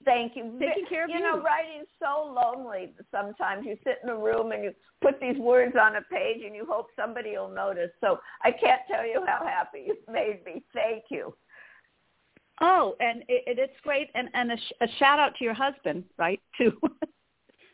Thank 0.04 0.36
you. 0.36 0.58
Taking 0.60 0.88
care 0.90 1.04
of 1.04 1.10
you. 1.12 1.18
You 1.18 1.22
know, 1.22 1.36
you. 1.36 1.44
writing's 1.44 1.88
so 2.00 2.34
lonely 2.34 2.94
sometimes. 3.12 3.68
You 3.68 3.78
sit 3.84 4.00
in 4.04 4.10
a 4.10 4.18
room 4.18 4.52
and 4.52 4.64
you 4.64 4.74
put 5.00 5.20
these 5.20 5.38
words 5.38 5.76
on 5.80 5.96
a 5.98 6.02
page 6.02 6.42
and 6.44 6.56
you 6.56 6.66
hope 6.68 6.88
somebody 6.96 7.38
will 7.38 7.50
notice. 7.54 7.92
So 8.02 8.20
I 8.44 8.52
can't 8.52 8.82
tell 8.90 9.06
you 9.06 9.24
how 9.28 9.46
happy 9.46 9.86
you've 9.88 10.12
made 10.12 10.40
me. 10.44 10.64
Thank 10.74 11.04
you. 11.10 11.36
Oh, 12.62 12.96
and 13.00 13.22
it, 13.28 13.44
it, 13.48 13.60
it's 13.60 13.74
great. 13.84 14.10
And 14.16 14.30
and 14.34 14.52
a, 14.54 14.58
sh- 14.58 14.74
a 14.82 14.88
shout 15.00 15.20
out 15.20 15.36
to 15.38 15.44
your 15.44 15.54
husband, 15.54 16.04
right? 16.18 16.40
Too. 16.58 16.74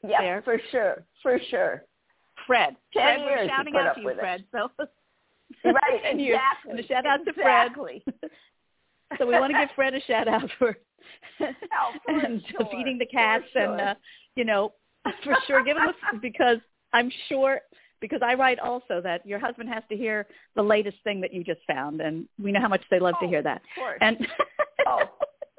Yeah, 0.08 0.22
There. 0.22 0.42
for 0.44 0.62
sure. 0.72 1.04
For 1.24 1.40
sure. 1.50 1.84
Fred. 2.46 2.76
Ten 2.94 3.02
Fred, 3.04 3.20
years 3.20 3.40
we're 3.42 3.48
shouting 3.50 3.76
out 3.76 3.96
to 3.96 4.02
you, 4.02 4.10
it. 4.10 4.20
Fred. 4.20 4.44
So 4.52 4.70
Right, 5.66 6.16
years. 6.18 6.40
exactly. 6.40 6.72
And 6.72 6.80
a 6.80 6.88
shout 6.88 7.06
out 7.08 7.26
to 7.26 7.32
exactly. 7.32 8.04
Fred. 8.06 8.32
so 9.18 9.26
we 9.26 9.34
want 9.34 9.52
to 9.54 9.60
give 9.60 9.70
Fred 9.76 9.96
a 9.96 10.02
shout 10.02 10.28
out 10.28 10.50
for 10.60 10.78
Oh, 11.42 11.92
for 12.06 12.12
and 12.20 12.42
sure. 12.50 12.68
feeding 12.72 12.98
the 13.00 13.06
For 13.06 13.12
cats 13.12 13.46
and 13.56 13.80
sure. 13.80 13.90
uh, 13.90 13.94
you 14.36 14.46
know 14.46 14.74
for 15.24 15.36
sure 15.48 15.64
give 15.64 15.78
him 15.78 15.88
a, 15.88 16.18
because 16.22 16.58
I'm 16.94 17.12
sure 17.28 17.60
because 18.00 18.20
I 18.24 18.36
write 18.36 18.60
also 18.60 19.02
that 19.02 19.26
your 19.26 19.40
husband 19.40 19.68
has 19.70 19.84
to 19.90 19.98
hear 19.98 20.28
the 20.56 20.62
latest 20.62 20.98
thing 21.04 21.20
that 21.22 21.34
you 21.34 21.44
just 21.44 21.62
found 21.66 22.02
and 22.02 22.28
we 22.42 22.52
know 22.52 22.62
how 22.62 22.68
much 22.68 22.84
they 22.92 23.00
love 23.00 23.16
to 23.20 23.26
Oh, 23.26 23.30
hear 23.30 23.42
that. 23.42 23.58
Of 23.58 23.80
course. 23.80 23.98
And 24.02 24.28
Oh, 24.88 25.00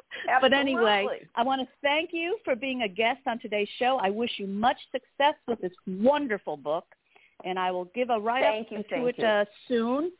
but 0.40 0.52
anyway. 0.52 1.06
I 1.34 1.42
want 1.42 1.60
to 1.60 1.68
thank 1.82 2.10
you 2.12 2.38
for 2.44 2.56
being 2.56 2.82
a 2.82 2.88
guest 2.88 3.20
on 3.26 3.38
today's 3.38 3.68
show. 3.78 3.98
I 4.02 4.10
wish 4.10 4.32
you 4.36 4.46
much 4.46 4.78
success 4.92 5.34
with 5.46 5.60
this 5.60 5.72
wonderful 5.86 6.56
book, 6.56 6.84
and 7.44 7.58
I 7.58 7.70
will 7.70 7.86
give 7.86 8.10
a 8.10 8.18
write 8.18 8.42
Thank 8.42 8.66
up 8.66 8.86
you, 8.90 8.96
to 8.96 9.06
it 9.06 9.24
uh, 9.24 9.44
soon. 9.66 10.12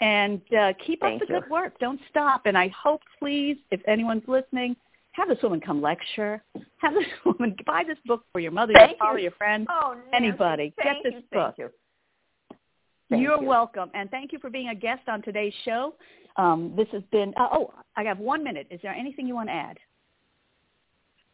And 0.00 0.40
uh, 0.58 0.72
keep 0.86 1.00
Thank 1.00 1.20
up 1.20 1.28
the 1.28 1.34
you. 1.34 1.40
good 1.40 1.50
work. 1.50 1.78
Don't 1.78 2.00
stop. 2.08 2.42
And 2.46 2.56
I 2.56 2.68
hope, 2.68 3.02
please, 3.18 3.58
if 3.70 3.80
anyone's 3.86 4.22
listening, 4.26 4.74
have 5.12 5.28
this 5.28 5.38
woman 5.42 5.60
come 5.60 5.82
lecture. 5.82 6.42
Have 6.78 6.94
this 6.94 7.04
woman 7.24 7.54
buy 7.66 7.82
this 7.86 7.98
book 8.06 8.24
for 8.32 8.40
your 8.40 8.52
mother, 8.52 8.72
Thank 8.74 8.92
your 8.92 8.98
father, 8.98 9.18
you. 9.18 9.24
your 9.24 9.32
friend. 9.32 9.66
Oh, 9.70 9.96
anybody. 10.14 10.72
Get 10.82 10.96
this 11.04 11.14
you, 11.14 11.22
book. 11.32 11.54
Thank 13.10 13.22
You're 13.22 13.40
you. 13.40 13.46
welcome, 13.46 13.90
and 13.92 14.08
thank 14.10 14.32
you 14.32 14.38
for 14.38 14.50
being 14.50 14.68
a 14.68 14.74
guest 14.74 15.02
on 15.08 15.20
today's 15.20 15.52
show. 15.64 15.94
Um, 16.40 16.72
this 16.76 16.88
has 16.92 17.02
been. 17.12 17.34
Uh, 17.36 17.48
oh, 17.52 17.74
I 17.96 18.02
have 18.04 18.18
one 18.18 18.42
minute. 18.42 18.66
Is 18.70 18.80
there 18.82 18.94
anything 18.94 19.26
you 19.26 19.34
want 19.34 19.48
to 19.48 19.54
add? 19.54 19.78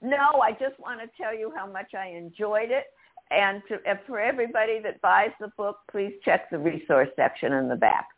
No, 0.03 0.41
I 0.43 0.51
just 0.53 0.79
want 0.81 1.01
to 1.01 1.07
tell 1.21 1.35
you 1.35 1.53
how 1.57 1.67
much 1.71 1.95
I 1.95 2.09
enjoyed 2.09 2.71
it. 2.71 2.85
And, 3.31 3.63
to, 3.69 3.79
and 3.87 3.99
for 4.07 4.21
everybody 4.21 4.81
that 4.83 5.01
buys 5.01 5.31
the 5.41 5.49
book, 5.57 5.79
please 5.91 6.13
check 6.25 6.51
the 6.51 6.59
resource 6.59 7.09
section 7.17 7.53
in 7.53 7.69
the 7.69 7.77
back. 7.77 8.09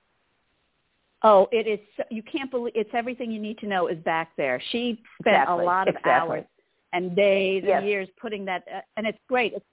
Oh, 1.22 1.48
it 1.52 1.66
is. 1.66 1.80
You 2.10 2.22
can't 2.22 2.50
believe 2.50 2.72
it's 2.76 2.90
everything 2.94 3.30
you 3.30 3.40
need 3.40 3.58
to 3.58 3.66
know 3.66 3.88
is 3.88 3.98
back 4.04 4.30
there. 4.36 4.60
She 4.70 5.02
spent 5.20 5.36
Exactly, 5.36 5.62
a 5.62 5.66
lot 5.66 5.88
of 5.88 5.96
exactly. 5.96 6.38
hours 6.38 6.44
and 6.92 7.14
days 7.16 7.64
Yes. 7.66 7.80
and 7.80 7.88
years 7.88 8.08
putting 8.20 8.44
that, 8.46 8.64
uh, 8.74 8.80
and 8.96 9.06
it's 9.06 9.18
great. 9.28 9.52
It's, 9.54 9.64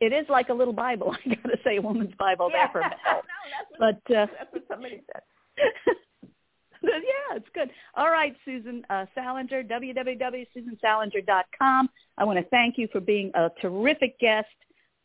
it 0.00 0.12
is 0.12 0.26
like 0.28 0.48
a 0.48 0.54
little 0.54 0.74
Bible. 0.74 1.16
I 1.26 1.34
got 1.34 1.48
to 1.48 1.58
say, 1.64 1.76
a 1.78 1.82
woman's 1.82 2.14
Bible 2.18 2.50
there 2.52 2.68
for 2.72 2.80
no, 2.82 2.88
that's 2.90 3.78
what, 3.78 4.02
But 4.06 4.14
uh, 4.14 4.26
that's 4.38 4.52
what 4.52 4.64
somebody 4.68 5.02
said. 5.12 5.22
yeah, 6.82 7.36
it's 7.36 7.48
good. 7.54 7.70
All 7.94 8.10
right, 8.10 8.34
Susan 8.44 8.84
uh, 8.90 9.06
Salenger, 9.14 9.62
www.susansalenger.com. 9.64 11.88
I 12.18 12.24
want 12.24 12.38
to 12.38 12.44
thank 12.50 12.76
you 12.78 12.86
for 12.92 13.00
being 13.00 13.32
a 13.34 13.50
terrific 13.60 14.20
guest. 14.20 14.46